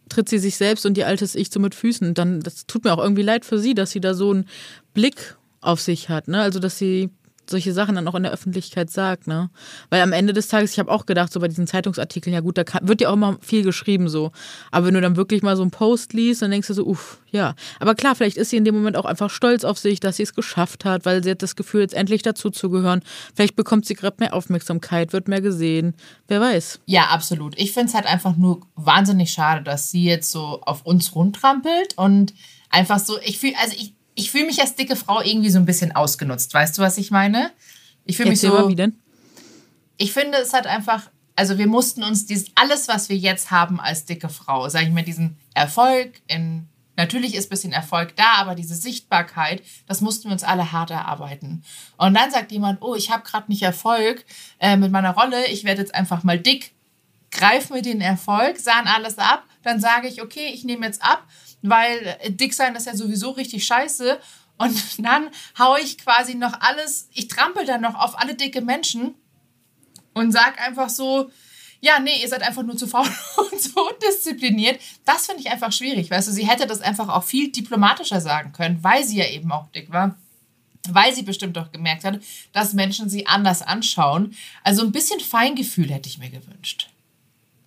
tritt 0.09 0.29
sie 0.29 0.39
sich 0.39 0.57
selbst 0.57 0.87
und 0.87 0.97
ihr 0.99 1.07
altes 1.07 1.35
Ich 1.35 1.51
so 1.51 1.61
mit 1.61 1.75
Füßen. 1.75 2.15
Dann, 2.15 2.41
das 2.41 2.67
tut 2.67 2.85
mir 2.85 2.93
auch 2.93 3.03
irgendwie 3.03 3.23
leid 3.23 3.45
für 3.45 3.59
sie, 3.59 3.75
dass 3.75 3.91
sie 3.91 4.01
da 4.01 4.15
so 4.15 4.31
einen 4.31 4.49
Blick 4.95 5.37
auf 5.61 5.81
sich 5.81 6.09
hat, 6.09 6.29
ne? 6.29 6.41
Also, 6.41 6.61
dass 6.61 6.79
sie 6.79 7.11
solche 7.51 7.73
Sachen 7.73 7.95
dann 7.95 8.07
auch 8.09 8.15
in 8.15 8.23
der 8.23 8.33
Öffentlichkeit 8.33 8.91
sagt, 8.91 9.27
ne? 9.27 9.51
Weil 9.91 10.03
am 10.03 10.13
Ende 10.13 10.33
des 10.33 10.49
Tages, 10.49 10.73
ich 10.73 10.79
habe 10.79 10.91
auch 10.91 11.07
gedacht, 11.07 11.33
so 11.33 11.41
bei 11.41 11.49
diesen 11.49 11.67
Zeitungsartikeln, 11.67 12.33
ja 12.33 12.41
gut, 12.41 12.59
da 12.59 12.65
kann, 12.65 12.87
wird 12.87 13.01
ja 13.01 13.09
auch 13.09 13.15
immer 13.15 13.39
viel 13.41 13.63
geschrieben 13.63 14.09
so. 14.09 14.33
Aber 14.71 14.87
wenn 14.87 14.95
du 14.95 15.01
dann 15.01 15.17
wirklich 15.17 15.43
mal 15.43 15.57
so 15.57 15.63
einen 15.63 15.71
Post 15.71 16.13
liest, 16.13 16.43
dann 16.43 16.51
denkst 16.51 16.69
du 16.69 16.75
so, 16.75 16.87
uff, 16.87 17.21
ja. 17.31 17.55
Aber 17.81 17.95
klar, 17.95 18.15
vielleicht 18.15 18.37
ist 18.37 18.51
sie 18.51 18.57
in 18.57 18.65
dem 18.65 18.75
Moment 18.75 18.97
auch 18.97 19.05
einfach 19.05 19.31
stolz 19.31 19.65
auf 19.65 19.79
sich, 19.79 20.01
dass 20.01 20.17
sie 20.17 20.23
es 20.23 20.35
geschafft 20.35 20.85
hat, 20.85 21.05
weil 21.05 21.23
sie 21.23 21.31
hat 21.31 21.43
das 21.43 21.57
Gefühl, 21.57 21.81
jetzt 21.81 21.95
endlich 21.95 22.23
dazu 22.23 22.51
zu 22.51 22.71
gehören. 22.71 23.03
Vielleicht 23.35 23.57
bekommt 23.57 23.87
sie 23.87 23.95
gerade 23.95 24.17
mehr 24.21 24.35
Aufmerksamkeit, 24.35 25.13
wird 25.13 25.29
mehr 25.29 25.41
gesehen. 25.41 25.95
Wer 26.29 26.41
weiß. 26.41 26.81
Ja, 26.87 27.05
absolut. 27.07 27.59
Ich 27.59 27.73
finde 27.73 27.89
es 27.89 27.95
halt 27.95 28.07
einfach 28.07 28.37
nur 28.37 28.61
wahnsinnig 28.75 29.33
schade, 29.33 29.63
dass 29.63 29.91
sie 29.91 30.05
jetzt 30.05 30.31
so 30.31 30.61
auf 30.63 30.85
uns 30.87 31.15
rundtrampelt 31.15 31.97
und 31.97 32.35
einfach 32.71 32.99
so, 32.99 33.19
ich 33.23 33.39
fühle, 33.39 33.55
also 33.61 33.75
ich, 33.77 33.96
ich 34.17 34.31
fühle 34.31 34.47
mich 34.47 34.61
als 34.61 34.75
dicke 34.75 34.97
Frau 34.97 35.21
irgendwie 35.21 35.51
so 35.51 35.59
ein 35.59 35.67
bisschen 35.67 35.95
ausgenutzt. 35.95 36.53
Weißt 36.53 36.77
du, 36.77 36.83
was 36.83 36.99
ich 36.99 37.11
meine? 37.13 37.53
Ich 38.05 38.17
fühle 38.17 38.31
mich 38.31 38.41
so. 38.41 38.49
Mal, 38.49 38.69
wie 38.69 38.75
denn? 38.75 38.99
Ich 39.99 40.13
finde, 40.13 40.39
es 40.39 40.53
hat 40.53 40.67
einfach, 40.67 41.11
also 41.37 41.59
wir 41.59 41.67
mussten 41.67 42.03
uns 42.03 42.27
dieses, 42.27 42.51
alles, 42.55 42.89
was 42.89 43.09
wir 43.09 43.17
jetzt 43.17 43.51
haben 43.51 43.79
als 43.79 44.07
dicke 44.07 44.31
Frau, 44.31 44.69
sage 44.69 44.87
ich 44.87 44.93
mal, 44.93 45.03
diesen 45.03 45.37
Erfolg 45.55 46.23
in, 46.27 46.67
natürlich 46.97 47.35
ist 47.35 47.47
ein 47.47 47.51
bisschen 47.51 47.73
Erfolg 47.73 48.17
da, 48.17 48.35
aber 48.39 48.55
diese 48.55 48.75
Sichtbarkeit, 48.75 49.63
das 49.87 50.01
mussten 50.01 50.29
wir 50.29 50.33
uns 50.33 50.45
alle 50.45 50.73
hart 50.73 50.91
erarbeiten. 50.91 51.63
Und 51.99 52.15
dann 52.15 52.31
sagt 52.31 52.53
jemand, 52.53 52.81
oh, 52.81 52.95
ich 52.95 53.11
habe 53.11 53.23
gerade 53.23 53.51
nicht 53.51 53.63
Erfolg 53.63 54.25
äh, 54.61 54.79
mit 54.79 54.93
meiner 54.93 55.15
Rolle, 55.15 55.47
ich 55.49 55.65
werde 55.65 55.83
jetzt 55.83 55.95
einfach 55.95 56.25
mal 56.25 56.39
dick, 56.39 56.73
greif 57.37 57.71
mir 57.71 57.83
den 57.83 58.01
Erfolg, 58.01 58.59
sahn 58.59 58.87
alles 58.87 59.19
ab, 59.19 59.45
dann 59.63 59.81
sage 59.81 60.09
ich, 60.09 60.23
okay, 60.23 60.51
ich 60.53 60.65
nehme 60.65 60.87
jetzt 60.87 61.03
ab 61.03 61.27
weil 61.69 62.17
äh, 62.21 62.31
dick 62.31 62.55
sein 62.55 62.75
ist 62.75 62.87
ja 62.87 62.97
sowieso 62.97 63.31
richtig 63.31 63.67
scheiße. 63.67 64.19
Und 64.59 64.99
dann 65.05 65.31
haue 65.59 65.81
ich 65.81 65.99
quasi 65.99 66.35
noch 66.35 66.61
alles, 66.61 67.09
ich 67.13 67.29
trampel 67.29 67.67
dann 67.67 67.83
noch 67.83 67.95
auf 67.95 68.19
alle 68.19 68.35
dicke 68.35 68.61
Menschen 68.61 69.15
und 70.15 70.33
sag 70.33 70.61
einfach 70.61 70.89
so, 70.89 71.31
ja, 71.81 71.99
nee, 72.01 72.23
ihr 72.23 72.29
seid 72.29 72.43
einfach 72.43 72.63
nur 72.63 72.77
zu 72.77 72.87
faul 72.87 73.07
und 73.37 73.61
zu 73.61 73.71
undiszipliniert. 73.77 74.81
Das 75.05 75.27
finde 75.27 75.43
ich 75.43 75.51
einfach 75.51 75.73
schwierig. 75.73 76.11
Weißt 76.11 76.29
du, 76.29 76.33
sie 76.33 76.49
hätte 76.49 76.67
das 76.67 76.81
einfach 76.81 77.09
auch 77.09 77.25
viel 77.25 77.53
diplomatischer 77.53 78.21
sagen 78.21 78.53
können, 78.53 78.83
weil 78.83 79.05
sie 79.05 79.19
ja 79.19 79.27
eben 79.27 79.53
auch 79.53 79.69
dick 79.73 79.93
war. 79.93 80.17
Weil 80.89 81.15
sie 81.15 81.23
bestimmt 81.23 81.59
auch 81.59 81.73
gemerkt 81.73 82.05
hat, 82.05 82.21
dass 82.53 82.73
Menschen 82.73 83.11
sie 83.11 83.27
anders 83.27 83.61
anschauen. 83.61 84.37
Also 84.63 84.83
ein 84.83 84.93
bisschen 84.93 85.19
Feingefühl 85.21 85.91
hätte 85.91 86.09
ich 86.09 86.19
mir 86.19 86.31
gewünscht. 86.31 86.89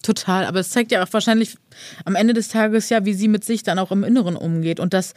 Total, 0.02 0.46
aber 0.46 0.60
es 0.60 0.70
zeigt 0.70 0.92
ja 0.92 1.04
auch 1.04 1.12
wahrscheinlich 1.12 1.58
am 2.06 2.16
Ende 2.16 2.34
des 2.34 2.48
Tages 2.48 2.90
ja, 2.90 3.04
wie 3.06 3.14
sie 3.14 3.28
mit 3.28 3.44
sich 3.44 3.64
dann 3.64 3.80
auch 3.80 3.92
im 3.92 4.04
Inneren 4.04 4.36
umgeht 4.36 4.80
und 4.80 4.94
dass 4.94 5.14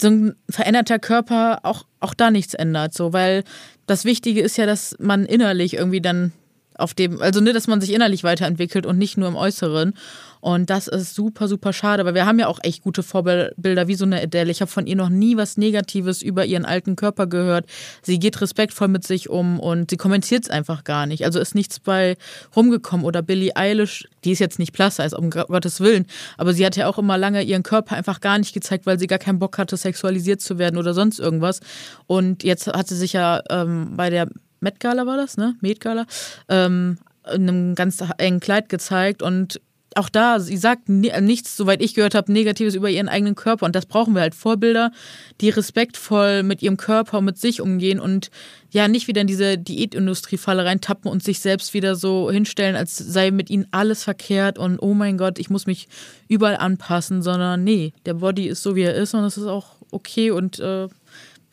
so 0.00 0.08
ein 0.08 0.34
veränderter 0.50 0.98
Körper 0.98 1.60
auch, 1.62 1.86
auch 2.00 2.12
da 2.12 2.30
nichts 2.30 2.54
ändert, 2.54 2.94
so, 2.94 3.12
weil 3.12 3.44
das 3.86 4.04
Wichtige 4.04 4.42
ist 4.42 4.56
ja, 4.56 4.66
dass 4.66 4.96
man 4.98 5.24
innerlich 5.24 5.74
irgendwie 5.74 6.00
dann 6.00 6.32
auf 6.78 6.94
dem, 6.94 7.20
also 7.20 7.40
ne, 7.40 7.52
dass 7.52 7.66
man 7.66 7.80
sich 7.80 7.92
innerlich 7.92 8.24
weiterentwickelt 8.24 8.86
und 8.86 8.98
nicht 8.98 9.16
nur 9.16 9.28
im 9.28 9.36
Äußeren. 9.36 9.94
Und 10.40 10.70
das 10.70 10.86
ist 10.86 11.14
super, 11.14 11.48
super 11.48 11.72
schade, 11.72 12.04
weil 12.04 12.14
wir 12.14 12.24
haben 12.24 12.38
ja 12.38 12.46
auch 12.46 12.60
echt 12.62 12.82
gute 12.82 13.02
Vorbilder, 13.02 13.88
wie 13.88 13.96
so 13.96 14.04
eine 14.04 14.22
Adele. 14.22 14.52
Ich 14.52 14.60
habe 14.60 14.70
von 14.70 14.86
ihr 14.86 14.94
noch 14.94 15.08
nie 15.08 15.36
was 15.36 15.56
Negatives 15.56 16.22
über 16.22 16.44
ihren 16.44 16.64
alten 16.64 16.94
Körper 16.94 17.26
gehört. 17.26 17.66
Sie 18.02 18.20
geht 18.20 18.40
respektvoll 18.40 18.86
mit 18.86 19.04
sich 19.04 19.28
um 19.28 19.58
und 19.58 19.90
sie 19.90 19.96
kommentiert 19.96 20.44
es 20.44 20.50
einfach 20.50 20.84
gar 20.84 21.06
nicht. 21.06 21.24
Also 21.24 21.40
ist 21.40 21.56
nichts 21.56 21.80
bei 21.80 22.16
rumgekommen. 22.54 23.04
Oder 23.04 23.22
Billie 23.22 23.56
Eilish, 23.56 24.08
die 24.24 24.30
ist 24.30 24.38
jetzt 24.38 24.60
nicht 24.60 24.72
plus 24.72 24.96
size, 24.96 25.16
um 25.16 25.30
Gottes 25.30 25.80
Willen, 25.80 26.06
aber 26.38 26.52
sie 26.52 26.64
hat 26.64 26.76
ja 26.76 26.86
auch 26.86 26.98
immer 26.98 27.18
lange 27.18 27.42
ihren 27.42 27.64
Körper 27.64 27.96
einfach 27.96 28.20
gar 28.20 28.38
nicht 28.38 28.54
gezeigt, 28.54 28.86
weil 28.86 29.00
sie 29.00 29.08
gar 29.08 29.18
keinen 29.18 29.40
Bock 29.40 29.58
hatte, 29.58 29.76
sexualisiert 29.76 30.40
zu 30.40 30.58
werden 30.58 30.76
oder 30.76 30.94
sonst 30.94 31.18
irgendwas. 31.18 31.60
Und 32.06 32.44
jetzt 32.44 32.68
hat 32.68 32.86
sie 32.86 32.96
sich 32.96 33.14
ja 33.14 33.42
ähm, 33.50 33.96
bei 33.96 34.10
der 34.10 34.28
Met 34.60 34.80
Gala 34.80 35.06
war 35.06 35.16
das, 35.16 35.36
ne? 35.36 35.56
Met 35.60 35.80
Gala, 35.80 36.06
ähm, 36.48 36.98
in 37.32 37.48
einem 37.48 37.74
ganz 37.74 38.02
engen 38.18 38.40
Kleid 38.40 38.68
gezeigt 38.68 39.22
und 39.22 39.60
auch 39.96 40.08
da, 40.08 40.40
sie 40.40 40.56
sagt 40.56 40.88
nichts, 40.88 41.56
soweit 41.56 41.82
ich 41.82 41.94
gehört 41.94 42.14
habe, 42.14 42.30
Negatives 42.30 42.74
über 42.74 42.90
ihren 42.90 43.08
eigenen 43.08 43.34
Körper. 43.34 43.64
Und 43.64 43.74
das 43.74 43.86
brauchen 43.86 44.14
wir 44.14 44.20
halt. 44.20 44.34
Vorbilder, 44.34 44.92
die 45.40 45.48
respektvoll 45.48 46.42
mit 46.42 46.62
ihrem 46.62 46.76
Körper 46.76 47.18
und 47.18 47.24
mit 47.24 47.38
sich 47.38 47.60
umgehen 47.60 47.98
und 47.98 48.30
ja 48.70 48.88
nicht 48.88 49.08
wieder 49.08 49.22
in 49.22 49.26
diese 49.26 49.56
Diätindustriefalle 49.56 50.64
reintappen 50.64 51.10
und 51.10 51.22
sich 51.22 51.40
selbst 51.40 51.72
wieder 51.72 51.96
so 51.96 52.30
hinstellen, 52.30 52.76
als 52.76 52.96
sei 52.96 53.30
mit 53.30 53.48
ihnen 53.48 53.66
alles 53.70 54.04
verkehrt 54.04 54.58
und 54.58 54.78
oh 54.80 54.92
mein 54.92 55.16
Gott, 55.16 55.38
ich 55.38 55.48
muss 55.48 55.66
mich 55.66 55.88
überall 56.28 56.56
anpassen, 56.56 57.22
sondern 57.22 57.64
nee, 57.64 57.94
der 58.04 58.14
Body 58.14 58.48
ist 58.48 58.62
so, 58.62 58.76
wie 58.76 58.82
er 58.82 58.94
ist 58.94 59.14
und 59.14 59.22
das 59.22 59.38
ist 59.38 59.46
auch 59.46 59.76
okay 59.90 60.30
und 60.30 60.58
äh, 60.58 60.88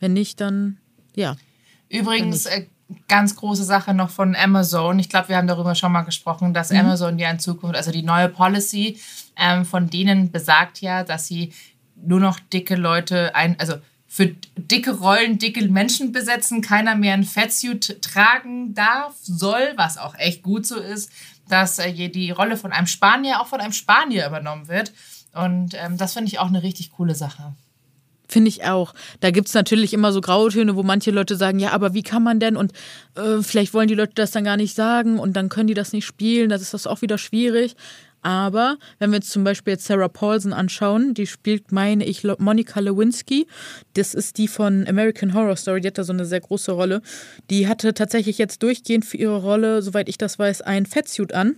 wenn 0.00 0.12
nicht, 0.12 0.40
dann 0.40 0.76
ja. 1.16 1.36
Übrigens, 1.88 2.46
äh, 2.46 2.66
ganz 3.08 3.36
große 3.36 3.64
Sache 3.64 3.94
noch 3.94 4.10
von 4.10 4.36
Amazon. 4.36 4.98
Ich 4.98 5.08
glaube, 5.08 5.28
wir 5.28 5.36
haben 5.36 5.46
darüber 5.46 5.74
schon 5.74 5.92
mal 5.92 6.02
gesprochen, 6.02 6.54
dass 6.54 6.70
mhm. 6.70 6.80
Amazon 6.80 7.18
ja 7.18 7.30
in 7.30 7.38
Zukunft, 7.38 7.76
also 7.76 7.90
die 7.90 8.02
neue 8.02 8.28
Policy 8.28 9.00
ähm, 9.36 9.64
von 9.64 9.90
denen 9.90 10.30
besagt 10.30 10.80
ja, 10.80 11.04
dass 11.04 11.26
sie 11.26 11.52
nur 11.96 12.20
noch 12.20 12.38
dicke 12.38 12.76
Leute 12.76 13.34
ein, 13.34 13.58
also 13.58 13.74
für 14.06 14.34
dicke 14.56 14.92
Rollen 14.92 15.38
dicke 15.38 15.66
Menschen 15.68 16.12
besetzen, 16.12 16.60
keiner 16.60 16.94
mehr 16.94 17.14
ein 17.14 17.24
Fettsuit 17.24 18.00
tragen 18.00 18.74
darf, 18.74 19.14
soll, 19.22 19.72
was 19.76 19.98
auch 19.98 20.14
echt 20.16 20.42
gut 20.42 20.66
so 20.66 20.78
ist, 20.78 21.10
dass 21.48 21.78
äh, 21.78 22.08
die 22.08 22.30
Rolle 22.30 22.56
von 22.56 22.72
einem 22.72 22.86
Spanier 22.86 23.40
auch 23.40 23.48
von 23.48 23.60
einem 23.60 23.72
Spanier 23.72 24.26
übernommen 24.26 24.68
wird. 24.68 24.92
Und 25.32 25.74
ähm, 25.74 25.96
das 25.96 26.12
finde 26.12 26.28
ich 26.28 26.38
auch 26.38 26.46
eine 26.46 26.62
richtig 26.62 26.92
coole 26.92 27.14
Sache. 27.14 27.54
Finde 28.28 28.48
ich 28.48 28.64
auch. 28.64 28.94
Da 29.20 29.30
gibt 29.30 29.48
es 29.48 29.54
natürlich 29.54 29.92
immer 29.92 30.12
so 30.12 30.20
Grautöne, 30.20 30.76
wo 30.76 30.82
manche 30.82 31.10
Leute 31.10 31.36
sagen, 31.36 31.58
ja, 31.58 31.72
aber 31.72 31.92
wie 31.94 32.02
kann 32.02 32.22
man 32.22 32.40
denn? 32.40 32.56
Und 32.56 32.72
äh, 33.16 33.42
vielleicht 33.42 33.74
wollen 33.74 33.88
die 33.88 33.94
Leute 33.94 34.12
das 34.14 34.30
dann 34.30 34.44
gar 34.44 34.56
nicht 34.56 34.74
sagen 34.74 35.18
und 35.18 35.34
dann 35.34 35.50
können 35.50 35.68
die 35.68 35.74
das 35.74 35.92
nicht 35.92 36.06
spielen. 36.06 36.48
Das 36.48 36.62
ist 36.62 36.72
das 36.72 36.86
auch 36.86 37.02
wieder 37.02 37.18
schwierig. 37.18 37.76
Aber 38.24 38.78
wenn 38.98 39.10
wir 39.10 39.16
jetzt 39.16 39.30
zum 39.30 39.44
Beispiel 39.44 39.74
jetzt 39.74 39.84
Sarah 39.84 40.08
Paulson 40.08 40.54
anschauen, 40.54 41.12
die 41.12 41.26
spielt, 41.26 41.72
meine 41.72 42.06
ich, 42.06 42.24
Monica 42.38 42.80
Lewinsky. 42.80 43.46
Das 43.92 44.14
ist 44.14 44.38
die 44.38 44.48
von 44.48 44.88
American 44.88 45.34
Horror 45.34 45.56
Story, 45.56 45.82
die 45.82 45.88
hat 45.88 45.98
da 45.98 46.04
so 46.04 46.14
eine 46.14 46.24
sehr 46.24 46.40
große 46.40 46.72
Rolle. 46.72 47.02
Die 47.50 47.68
hatte 47.68 47.92
tatsächlich 47.92 48.38
jetzt 48.38 48.62
durchgehend 48.62 49.04
für 49.04 49.18
ihre 49.18 49.42
Rolle, 49.42 49.82
soweit 49.82 50.08
ich 50.08 50.16
das 50.16 50.38
weiß, 50.38 50.62
ein 50.62 50.86
Fettsuit 50.86 51.34
an. 51.34 51.56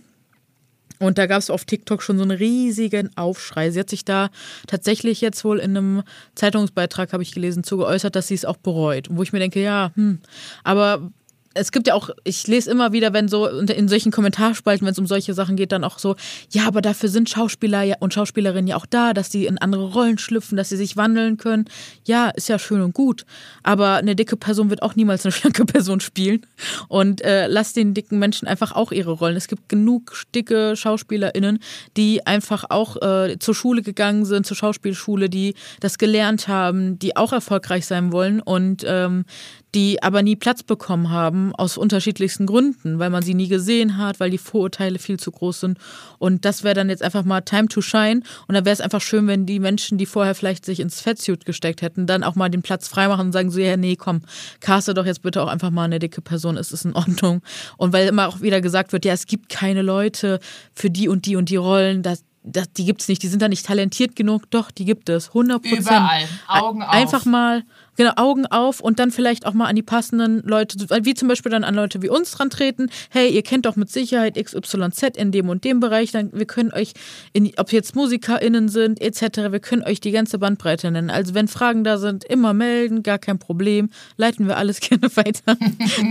Und 0.99 1.17
da 1.17 1.25
gab 1.27 1.39
es 1.39 1.49
auf 1.49 1.65
TikTok 1.65 2.01
schon 2.01 2.17
so 2.17 2.23
einen 2.23 2.37
riesigen 2.37 3.15
Aufschrei. 3.15 3.71
Sie 3.71 3.79
hat 3.79 3.89
sich 3.89 4.05
da 4.05 4.29
tatsächlich 4.65 5.21
jetzt 5.21 5.43
wohl 5.43 5.59
in 5.59 5.77
einem 5.77 6.03
Zeitungsbeitrag, 6.35 7.13
habe 7.13 7.23
ich 7.23 7.33
gelesen, 7.33 7.63
zu 7.63 7.77
geäußert, 7.77 8.15
dass 8.15 8.27
sie 8.27 8.35
es 8.35 8.45
auch 8.45 8.57
bereut. 8.57 9.07
Wo 9.11 9.23
ich 9.23 9.33
mir 9.33 9.39
denke, 9.39 9.61
ja, 9.61 9.91
hm, 9.95 10.19
aber 10.63 11.11
es 11.57 11.71
gibt 11.71 11.87
ja 11.87 11.93
auch, 11.93 12.09
ich 12.23 12.47
lese 12.47 12.69
immer 12.69 12.91
wieder, 12.91 13.13
wenn 13.13 13.27
so 13.27 13.47
in 13.47 13.87
solchen 13.87 14.11
Kommentarspalten, 14.11 14.85
wenn 14.85 14.91
es 14.91 14.99
um 14.99 15.07
solche 15.07 15.33
Sachen 15.33 15.55
geht, 15.55 15.71
dann 15.71 15.83
auch 15.83 15.99
so, 15.99 16.15
ja, 16.51 16.67
aber 16.67 16.81
dafür 16.81 17.09
sind 17.09 17.29
Schauspieler 17.29 17.97
und 17.99 18.13
Schauspielerinnen 18.13 18.67
ja 18.67 18.75
auch 18.75 18.85
da, 18.85 19.13
dass 19.13 19.31
sie 19.31 19.45
in 19.45 19.57
andere 19.57 19.91
Rollen 19.91 20.17
schlüpfen, 20.17 20.57
dass 20.57 20.69
sie 20.69 20.77
sich 20.77 20.97
wandeln 20.97 21.37
können. 21.37 21.65
Ja, 22.05 22.29
ist 22.29 22.49
ja 22.49 22.59
schön 22.59 22.81
und 22.81 22.93
gut. 22.93 23.25
Aber 23.63 23.95
eine 23.95 24.15
dicke 24.15 24.37
Person 24.37 24.69
wird 24.69 24.81
auch 24.81 24.95
niemals 24.95 25.25
eine 25.25 25.31
schlanke 25.33 25.65
Person 25.65 25.99
spielen. 25.99 26.45
Und 26.87 27.21
äh, 27.21 27.47
lass 27.47 27.73
den 27.73 27.93
dicken 27.93 28.19
Menschen 28.19 28.47
einfach 28.47 28.71
auch 28.71 28.91
ihre 28.91 29.11
Rollen. 29.11 29.35
Es 29.35 29.47
gibt 29.47 29.69
genug 29.69 30.23
dicke 30.33 30.75
SchauspielerInnen, 30.75 31.59
die 31.95 32.25
einfach 32.25 32.65
auch 32.69 33.01
äh, 33.01 33.37
zur 33.39 33.55
Schule 33.55 33.81
gegangen 33.81 34.25
sind, 34.25 34.45
zur 34.45 34.57
Schauspielschule, 34.57 35.29
die 35.29 35.55
das 35.79 35.97
gelernt 35.97 36.47
haben, 36.47 36.99
die 36.99 37.15
auch 37.15 37.33
erfolgreich 37.33 37.85
sein 37.85 38.11
wollen 38.11 38.41
und 38.41 38.83
ähm, 38.87 39.25
die 39.75 40.01
aber 40.01 40.23
nie 40.23 40.35
Platz 40.35 40.63
bekommen 40.63 41.09
haben, 41.09 41.53
aus 41.55 41.77
unterschiedlichsten 41.77 42.45
Gründen, 42.45 42.99
weil 42.99 43.09
man 43.09 43.21
sie 43.21 43.33
nie 43.33 43.47
gesehen 43.47 43.97
hat, 43.97 44.19
weil 44.19 44.29
die 44.29 44.37
Vorurteile 44.37 44.97
viel 44.97 45.19
zu 45.19 45.31
groß 45.31 45.59
sind. 45.59 45.77
Und 46.19 46.45
das 46.45 46.63
wäre 46.63 46.73
dann 46.73 46.89
jetzt 46.89 47.03
einfach 47.03 47.23
mal 47.23 47.41
Time 47.41 47.67
to 47.67 47.81
Shine. 47.81 48.21
Und 48.47 48.55
da 48.55 48.63
wäre 48.63 48.73
es 48.73 48.81
einfach 48.81 49.01
schön, 49.01 49.27
wenn 49.27 49.45
die 49.45 49.59
Menschen, 49.59 49.97
die 49.97 50.05
vorher 50.05 50.35
vielleicht 50.35 50.65
sich 50.65 50.79
ins 50.79 51.01
Fettsuit 51.01 51.45
gesteckt 51.45 51.81
hätten, 51.81 52.07
dann 52.07 52.23
auch 52.23 52.35
mal 52.35 52.49
den 52.49 52.61
Platz 52.61 52.87
freimachen 52.87 53.27
und 53.27 53.31
sagen 53.33 53.51
so, 53.51 53.59
ja, 53.59 53.75
nee, 53.75 53.97
komm, 53.97 54.21
caste 54.61 54.93
doch 54.93 55.05
jetzt 55.05 55.21
bitte 55.21 55.43
auch 55.43 55.47
einfach 55.47 55.69
mal 55.69 55.83
eine 55.83 55.99
dicke 55.99 56.21
Person, 56.21 56.57
es 56.57 56.71
ist 56.71 56.85
in 56.85 56.93
Ordnung. 56.93 57.41
Und 57.75 57.91
weil 57.91 58.07
immer 58.07 58.27
auch 58.29 58.41
wieder 58.41 58.61
gesagt 58.61 58.93
wird, 58.93 59.03
ja, 59.05 59.13
es 59.13 59.27
gibt 59.27 59.49
keine 59.49 59.81
Leute 59.81 60.39
für 60.73 60.89
die 60.89 61.09
und 61.09 61.25
die 61.25 61.35
und 61.35 61.49
die 61.49 61.57
Rollen, 61.57 62.03
das, 62.03 62.23
das, 62.43 62.71
die 62.71 62.85
gibt 62.85 63.01
es 63.01 63.07
nicht, 63.09 63.21
die 63.21 63.27
sind 63.27 63.41
da 63.41 63.49
nicht 63.49 63.65
talentiert 63.65 64.15
genug. 64.15 64.49
Doch, 64.49 64.71
die 64.71 64.85
gibt 64.85 65.09
es. 65.09 65.27
100 65.29 65.61
Prozent. 65.61 65.81
Überall. 65.81 66.27
Augen 66.47 66.81
auf. 66.81 66.93
Einfach 66.93 67.25
mal 67.25 67.63
Genau, 67.97 68.11
Augen 68.15 68.45
auf 68.45 68.79
und 68.79 68.99
dann 68.99 69.11
vielleicht 69.11 69.45
auch 69.45 69.53
mal 69.53 69.65
an 69.65 69.75
die 69.75 69.83
passenden 69.83 70.41
Leute, 70.43 70.77
wie 71.03 71.15
zum 71.15 71.27
Beispiel 71.27 71.51
dann 71.51 71.63
an 71.63 71.75
Leute 71.75 72.01
wie 72.01 72.09
uns 72.09 72.31
dran 72.31 72.49
treten. 72.49 72.89
Hey, 73.09 73.29
ihr 73.29 73.41
kennt 73.41 73.65
doch 73.65 73.75
mit 73.75 73.89
Sicherheit 73.91 74.35
XYZ 74.35 75.17
in 75.17 75.31
dem 75.31 75.49
und 75.49 75.63
dem 75.63 75.79
Bereich. 75.79 76.11
Dann, 76.11 76.31
wir 76.31 76.45
können 76.45 76.71
euch, 76.71 76.93
in, 77.33 77.51
ob 77.57 77.73
jetzt 77.73 77.95
MusikerInnen 77.95 78.69
sind, 78.69 79.01
etc., 79.01 79.51
wir 79.51 79.59
können 79.59 79.83
euch 79.83 79.99
die 79.99 80.11
ganze 80.11 80.37
Bandbreite 80.37 80.91
nennen. 80.91 81.09
Also 81.09 81.33
wenn 81.33 81.47
Fragen 81.47 81.83
da 81.83 81.97
sind, 81.97 82.23
immer 82.23 82.53
melden, 82.53 83.01
gar 83.01 83.17
kein 83.17 83.39
Problem. 83.39 83.89
Leiten 84.15 84.47
wir 84.47 84.57
alles 84.57 84.79
gerne 84.81 85.15
weiter. 85.15 85.57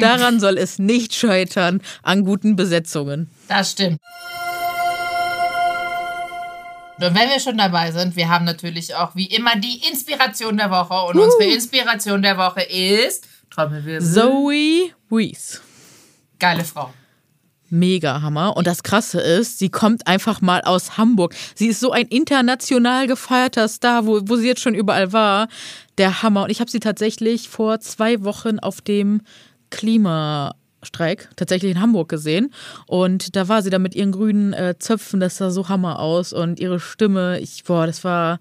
Daran 0.01 0.41
soll 0.41 0.59
es 0.59 0.81
nicht 0.81 1.15
scheitern 1.15 1.81
an 2.03 2.25
guten 2.25 2.57
Besetzungen. 2.57 3.31
Das 3.49 3.71
stimmt. 3.71 4.01
Und 6.99 7.15
wenn 7.15 7.29
wir 7.29 7.41
schon 7.41 7.59
dabei 7.59 7.93
sind, 7.93 8.17
wir 8.17 8.29
haben 8.29 8.47
natürlich 8.47 8.95
auch 8.95 9.15
wie 9.15 9.27
immer 9.27 9.57
die 9.57 9.83
Inspiration 9.91 10.57
der 10.57 10.71
Woche. 10.71 10.95
Und 11.09 11.17
uh. 11.17 11.25
unsere 11.25 11.45
Inspiration 11.45 12.23
der 12.23 12.39
Woche 12.39 12.63
ist 12.63 13.27
Trommelwirbel. 13.51 14.07
Zoe 14.07 14.91
Weiss. 15.11 15.61
Geile 16.39 16.65
Frau. 16.65 16.93
Mega 17.69 18.23
Hammer. 18.23 18.57
Und 18.57 18.67
das 18.67 18.83
Krasse 18.83 19.21
ist, 19.21 19.59
sie 19.59 19.69
kommt 19.69 20.07
einfach 20.07 20.41
mal 20.41 20.63
aus 20.63 20.97
Hamburg. 20.97 21.35
Sie 21.55 21.67
ist 21.67 21.81
so 21.81 21.91
ein 21.91 22.07
international 22.07 23.07
gefeierter 23.07 23.69
Star, 23.69 24.07
wo, 24.07 24.21
wo 24.25 24.37
sie 24.37 24.47
jetzt 24.47 24.63
schon 24.63 24.75
überall 24.75 25.13
war. 25.13 25.49
Der 25.99 26.23
Hammer. 26.23 26.45
Und 26.45 26.51
ich 26.51 26.61
habe 26.61 26.71
sie 26.71 26.81
tatsächlich 26.81 27.49
vor 27.49 27.81
zwei 27.81 28.23
Wochen 28.23 28.59
auf 28.59 28.81
dem 28.81 29.21
Klima 29.71 30.55
Streik 30.87 31.29
tatsächlich 31.37 31.73
in 31.73 31.81
Hamburg 31.81 32.09
gesehen. 32.09 32.53
Und 32.87 33.37
da 33.37 33.49
war 33.49 33.63
sie 33.63 33.71
da 33.71 33.79
mit 33.79 33.95
ihren 33.95 34.13
grünen 34.13 34.53
äh, 34.53 34.75
Zöpfen, 34.79 35.21
das 35.21 35.37
sah 35.37 35.51
so 35.51 35.69
Hammer 35.69 35.99
aus. 35.99 36.33
Und 36.33 36.61
ihre 36.61 36.81
Stimme, 36.81 37.41
ich, 37.41 37.65
boah, 37.65 37.87
das 37.87 38.05
war 38.05 38.41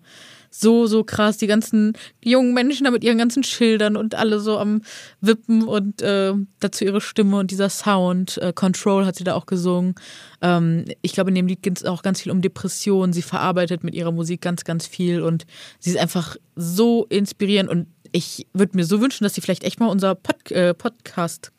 so, 0.57 0.87
so 0.87 1.03
krass. 1.03 1.37
Die 1.37 1.47
ganzen 1.47 1.93
jungen 2.23 2.53
Menschen 2.53 2.85
da 2.85 2.91
mit 2.91 3.03
ihren 3.03 3.17
ganzen 3.17 3.43
Schildern 3.43 3.97
und 3.97 4.15
alle 4.15 4.39
so 4.39 4.57
am 4.57 4.81
Wippen 5.19 5.63
und 5.63 6.01
äh, 6.01 6.33
dazu 6.59 6.85
ihre 6.85 7.01
Stimme 7.01 7.37
und 7.37 7.51
dieser 7.51 7.69
Sound. 7.69 8.37
Äh, 8.37 8.53
Control 8.53 9.05
hat 9.05 9.15
sie 9.15 9.23
da 9.23 9.33
auch 9.33 9.45
gesungen. 9.45 9.95
Ähm, 10.41 10.85
ich 11.01 11.13
glaube, 11.13 11.29
in 11.29 11.35
dem 11.35 11.47
Lied 11.47 11.61
geht 11.61 11.77
es 11.77 11.85
auch 11.85 12.03
ganz 12.03 12.21
viel 12.21 12.31
um 12.31 12.41
Depressionen. 12.41 13.11
Sie 13.11 13.21
verarbeitet 13.21 13.83
mit 13.83 13.95
ihrer 13.95 14.11
Musik 14.11 14.41
ganz, 14.41 14.63
ganz 14.63 14.87
viel 14.87 15.21
und 15.21 15.45
sie 15.79 15.89
ist 15.89 15.97
einfach 15.97 16.37
so 16.55 17.05
inspirierend 17.09 17.69
und 17.69 17.87
ich 18.13 18.47
würde 18.53 18.77
mir 18.77 18.85
so 18.85 19.01
wünschen, 19.01 19.25
dass 19.25 19.35
sie 19.35 19.41
vielleicht 19.41 19.65
echt 19.65 19.81
mal 19.81 19.87
unser 19.87 20.15
Pod 20.15 20.49
äh, 20.51 20.73
Podcast 20.73 21.51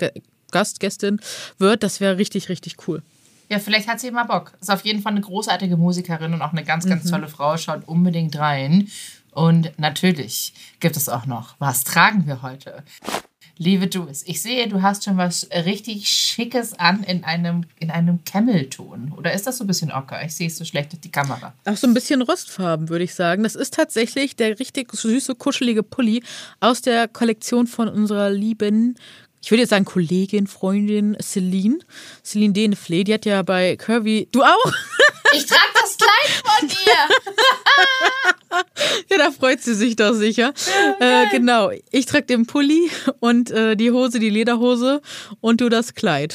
Gast, 0.57 0.81
Gästin 0.81 1.21
wird. 1.59 1.83
Das 1.83 2.01
wäre 2.01 2.17
richtig, 2.17 2.49
richtig 2.49 2.89
cool. 2.89 3.03
Ja, 3.51 3.59
vielleicht 3.59 3.89
hat 3.89 4.01
sie 4.01 4.11
mal 4.11 4.25
Bock. 4.25 4.55
Ist 4.59 4.71
auf 4.71 4.87
jeden 4.87 5.03
Fall 5.03 5.13
eine 5.13 5.21
großartige 5.21 5.77
Musikerin 5.77 6.33
und 6.33 6.41
auch 6.41 6.53
eine 6.53 6.65
ganz, 6.65 6.87
ganz 6.87 7.05
mhm. 7.05 7.11
tolle 7.11 7.29
Frau. 7.29 7.59
Schaut 7.59 7.87
unbedingt 7.87 8.39
rein. 8.39 8.89
Und 9.33 9.79
natürlich 9.79 10.55
gibt 10.81 10.97
es 10.97 11.11
auch 11.11 11.27
noch, 11.27 11.57
was 11.59 11.85
tragen 11.85 12.27
wir 12.27 12.41
heute? 12.41 12.83
Liebe 13.59 13.87
Jules, 13.87 14.23
ich 14.27 14.43
sehe, 14.43 14.69
du 14.69 14.83
hast 14.83 15.05
schon 15.05 15.17
was 15.17 15.49
richtig 15.51 16.09
Schickes 16.09 16.75
an 16.75 17.03
in 17.05 17.25
einem, 17.25 17.65
in 17.79 17.91
einem 17.91 18.23
Camel-Ton. 18.25 19.15
Oder 19.17 19.33
ist 19.33 19.47
das 19.47 19.59
so 19.59 19.65
ein 19.65 19.67
bisschen 19.67 19.91
ocker? 19.93 20.23
Ich 20.25 20.35
sehe 20.35 20.49
es 20.49 20.59
so 20.59 20.65
schlecht 20.65 20.93
durch 20.93 21.01
die 21.01 21.11
Kamera. 21.11 21.55
Auch 21.65 21.77
so 21.77 21.87
ein 21.87 21.95
bisschen 21.95 22.21
Rostfarben, 22.21 22.91
würde 22.91 23.05
ich 23.05 23.15
sagen. 23.15 23.45
Das 23.45 23.55
ist 23.55 23.73
tatsächlich 23.73 24.37
der 24.37 24.59
richtig 24.59 24.93
süße, 24.93 25.37
kuschelige 25.37 25.83
Pulli 25.83 26.23
aus 26.61 26.83
der 26.83 27.09
Kollektion 27.09 27.67
von 27.67 27.89
unserer 27.89 28.29
lieben 28.29 28.97
ich 29.47 29.51
würde 29.53 29.61
jetzt 29.61 29.71
sagen 29.71 29.85
Kollegin, 29.85 30.49
Freundin 30.49 31.17
Celine, 31.23 31.79
Celine 32.25 32.53
Denefle, 32.53 33.05
die 33.05 33.15
hat 33.15 33.25
ja 33.27 33.43
bei 33.43 33.77
Curvy, 33.77 34.27
du 34.33 34.43
auch? 34.43 34.73
Ich 35.35 35.45
trage 35.45 35.61
das 35.75 35.97
Kleid 35.97 36.45
von 36.45 36.69
dir. 36.69 36.85
ja, 39.11 39.19
da 39.19 39.31
freut 39.33 39.61
sie 39.61 39.75
sich 39.75 39.97
doch 39.97 40.15
sicher. 40.15 40.55
Ja, 41.01 41.25
äh, 41.25 41.27
genau, 41.31 41.73
ich 41.91 42.07
trage 42.07 42.27
den 42.27 42.47
Pulli 42.47 42.91
und 43.19 43.51
äh, 43.51 43.77
die 43.77 43.91
Hose, 43.91 44.21
die 44.21 44.31
Lederhose 44.31 45.03
und 45.41 45.61
du 45.61 45.69
das 45.69 45.95
Kleid. 45.95 46.35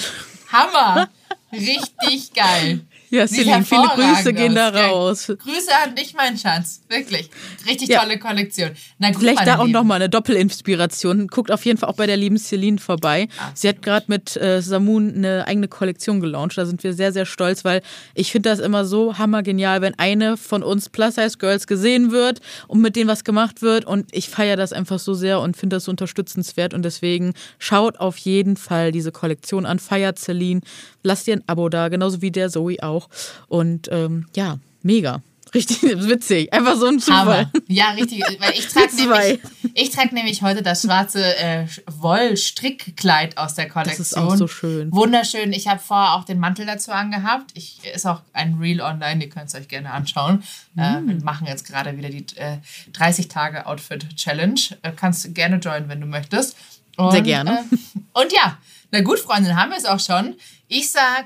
Hammer. 0.51 1.09
Richtig 1.53 2.33
geil. 2.33 2.81
Ja, 3.11 3.27
Celine, 3.27 3.65
viele 3.65 3.89
Grüße 3.93 4.31
gehen 4.31 4.55
da 4.55 4.69
raus. 4.69 5.27
Grüße 5.27 5.71
an 5.83 5.95
dich, 5.95 6.13
mein 6.13 6.37
Schatz. 6.37 6.81
Wirklich. 6.87 7.29
Richtig 7.67 7.89
ja. 7.89 7.99
tolle 7.99 8.17
Kollektion. 8.17 8.71
Na, 8.99 9.09
gut, 9.09 9.19
Vielleicht 9.19 9.45
da 9.45 9.59
auch 9.59 9.67
nochmal 9.67 9.97
eine 9.97 10.09
Doppelinspiration. 10.09 11.27
Guckt 11.27 11.51
auf 11.51 11.65
jeden 11.65 11.77
Fall 11.77 11.89
auch 11.89 11.97
bei 11.97 12.07
der 12.07 12.15
lieben 12.15 12.37
Celine 12.37 12.77
vorbei. 12.77 13.27
Absolut. 13.35 13.57
Sie 13.57 13.67
hat 13.67 13.81
gerade 13.81 14.05
mit 14.07 14.37
äh, 14.37 14.61
Samun 14.61 15.13
eine 15.13 15.45
eigene 15.45 15.67
Kollektion 15.67 16.21
gelauncht. 16.21 16.57
Da 16.57 16.65
sind 16.65 16.85
wir 16.85 16.93
sehr, 16.93 17.11
sehr 17.11 17.25
stolz, 17.25 17.65
weil 17.65 17.81
ich 18.15 18.31
finde 18.31 18.49
das 18.49 18.59
immer 18.59 18.85
so 18.85 19.17
hammergenial, 19.17 19.81
wenn 19.81 19.99
eine 19.99 20.37
von 20.37 20.63
uns 20.63 20.87
Plus-Size-Girls 20.87 21.67
gesehen 21.67 22.11
wird 22.13 22.39
und 22.69 22.79
mit 22.79 22.95
denen 22.95 23.09
was 23.09 23.25
gemacht 23.25 23.61
wird. 23.61 23.83
Und 23.83 24.07
ich 24.15 24.29
feiere 24.29 24.55
das 24.55 24.71
einfach 24.71 24.99
so 24.99 25.13
sehr 25.13 25.41
und 25.41 25.57
finde 25.57 25.75
das 25.75 25.83
so 25.83 25.91
unterstützenswert. 25.91 26.73
Und 26.73 26.83
deswegen 26.83 27.33
schaut 27.59 27.99
auf 27.99 28.15
jeden 28.19 28.55
Fall 28.55 28.93
diese 28.93 29.11
Kollektion 29.11 29.65
an. 29.65 29.79
Feiert 29.79 30.17
Celine. 30.17 30.61
Lasst 31.03 31.27
ihr 31.27 31.35
ein 31.35 31.43
Abo 31.47 31.69
da, 31.69 31.89
genauso 31.89 32.21
wie 32.21 32.31
der 32.31 32.49
Zoe 32.49 32.77
auch. 32.81 33.09
Und 33.47 33.89
ähm, 33.91 34.27
ja, 34.35 34.59
mega. 34.83 35.21
Richtig 35.53 35.81
witzig. 35.81 36.53
Einfach 36.53 36.77
so 36.77 36.85
ein 36.85 36.99
Zufall. 36.99 37.19
Hammer. 37.19 37.51
Ja, 37.67 37.91
richtig. 37.91 38.23
Weil 38.39 38.53
ich 38.53 38.67
trage 38.69 38.95
nämlich, 38.95 39.91
trag 39.91 40.13
nämlich 40.13 40.41
heute 40.43 40.61
das 40.61 40.83
schwarze 40.83 41.37
äh, 41.37 41.65
Wollstrickkleid 41.87 43.37
aus 43.37 43.55
der 43.55 43.67
Kollektion. 43.67 43.97
Das 43.97 44.11
ist 44.13 44.17
auch 44.17 44.37
so 44.37 44.47
schön. 44.47 44.93
Wunderschön. 44.93 45.51
Ich 45.51 45.67
habe 45.67 45.81
vorher 45.81 46.13
auch 46.13 46.23
den 46.23 46.39
Mantel 46.39 46.65
dazu 46.65 46.91
angehabt. 46.91 47.51
Ich, 47.53 47.79
ist 47.83 48.07
auch 48.07 48.21
ein 48.31 48.59
Reel 48.61 48.79
online, 48.79 49.25
ihr 49.25 49.29
könnt 49.29 49.49
es 49.49 49.55
euch 49.55 49.67
gerne 49.67 49.91
anschauen. 49.91 50.41
Mm. 50.75 50.79
Äh, 50.79 51.01
wir 51.07 51.23
machen 51.23 51.45
jetzt 51.45 51.67
gerade 51.67 51.97
wieder 51.97 52.09
die 52.09 52.25
äh, 52.37 52.59
30 52.93 53.27
Tage 53.27 53.65
Outfit 53.65 54.15
Challenge. 54.15 54.61
Äh, 54.83 54.93
kannst 54.95 55.35
gerne 55.35 55.57
joinen, 55.57 55.89
wenn 55.89 55.99
du 55.99 56.07
möchtest. 56.07 56.55
Und, 56.95 57.11
Sehr 57.11 57.23
gerne. 57.23 57.65
Äh, 57.71 58.21
und 58.21 58.31
ja, 58.31 58.57
na 58.91 59.01
gut, 59.01 59.19
Freunde, 59.19 59.55
haben 59.55 59.71
wir 59.71 59.77
es 59.77 59.85
auch 59.85 59.99
schon. 59.99 60.35
Ich 60.67 60.91
sag 60.91 61.25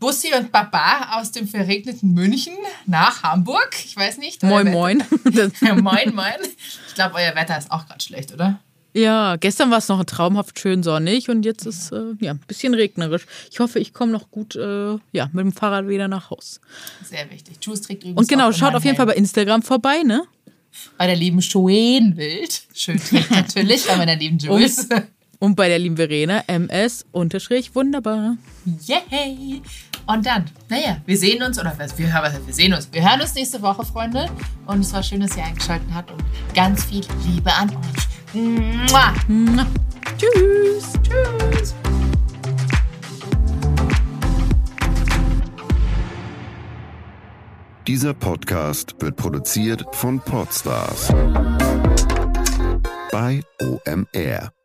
Bussi 0.00 0.32
und 0.34 0.50
Baba 0.52 1.18
aus 1.20 1.32
dem 1.32 1.46
verregneten 1.46 2.12
München 2.14 2.54
nach 2.86 3.22
Hamburg. 3.22 3.70
Ich 3.84 3.96
weiß 3.96 4.18
nicht. 4.18 4.42
Moin, 4.42 4.66
Wetter- 4.66 4.72
moin. 4.76 5.02
Moin, 5.82 6.14
moin. 6.14 6.34
Ich 6.88 6.94
glaube, 6.94 7.14
euer 7.16 7.34
Wetter 7.34 7.56
ist 7.58 7.70
auch 7.70 7.86
gerade 7.86 8.02
schlecht, 8.02 8.32
oder? 8.32 8.60
ja, 8.94 9.36
gestern 9.36 9.70
war 9.70 9.78
es 9.78 9.86
noch 9.88 10.02
traumhaft 10.04 10.58
schön 10.58 10.82
sonnig 10.82 11.28
und 11.28 11.44
jetzt 11.44 11.66
ist 11.66 11.92
äh, 11.92 12.14
ja 12.20 12.32
ein 12.32 12.40
bisschen 12.48 12.74
regnerisch. 12.74 13.26
Ich 13.52 13.60
hoffe, 13.60 13.78
ich 13.78 13.92
komme 13.92 14.10
noch 14.10 14.30
gut 14.32 14.56
äh, 14.56 14.96
ja, 15.12 15.28
mit 15.32 15.44
dem 15.44 15.52
Fahrrad 15.52 15.86
wieder 15.86 16.08
nach 16.08 16.30
Haus. 16.30 16.60
Sehr 17.04 17.30
wichtig. 17.30 17.58
Juice 17.62 17.82
trägt 17.82 18.02
übrigens 18.02 18.18
Und 18.18 18.28
genau, 18.28 18.50
schaut 18.50 18.74
auf 18.74 18.84
jeden 18.84 18.96
Fall 18.96 19.06
bei. 19.06 19.14
Instagram 19.14 19.62
vorbei, 19.62 20.02
ne? 20.02 20.24
bei 20.96 21.06
der 21.06 21.16
lieben 21.16 21.42
Schoenwild. 21.42 22.62
Schön 22.74 22.98
trägt 22.98 23.30
natürlich, 23.30 23.86
bei 23.86 23.96
meiner 23.96 24.16
lieben 24.16 24.38
Jules. 24.38 24.86
Und 24.90 25.02
bei 25.40 25.68
der 25.68 25.78
lieben 25.78 25.96
Verena, 25.96 26.42
MS, 26.46 27.06
unterstrich, 27.12 27.74
wunderbar. 27.74 28.36
Yay! 28.86 29.62
Und 30.06 30.24
dann, 30.24 30.46
naja, 30.68 30.96
wir 31.04 31.18
sehen 31.18 31.42
uns, 31.42 31.58
oder 31.58 31.74
was, 31.76 31.96
wir, 31.98 32.08
was, 32.08 32.46
wir 32.46 32.54
sehen 32.54 32.72
uns. 32.72 32.88
Wir 32.92 33.02
hören 33.08 33.20
uns 33.20 33.34
nächste 33.34 33.60
Woche, 33.60 33.84
Freunde. 33.84 34.26
Und 34.66 34.80
es 34.80 34.92
war 34.92 35.02
schön, 35.02 35.20
dass 35.20 35.36
ihr 35.36 35.44
eingeschaltet 35.44 35.88
habt 35.92 36.10
und 36.10 36.24
ganz 36.54 36.84
viel 36.84 37.04
Liebe 37.26 37.52
an 37.52 37.70
euch. 37.70 38.34
Mua. 38.34 39.14
Mua. 39.28 39.66
Tschüss. 40.16 40.92
Tschüss. 41.02 41.74
Dieser 47.86 48.12
Podcast 48.12 48.94
wird 48.98 49.16
produziert 49.16 49.84
von 49.92 50.20
Podstars 50.20 51.08
bei 53.10 53.42
OMR. 53.62 54.57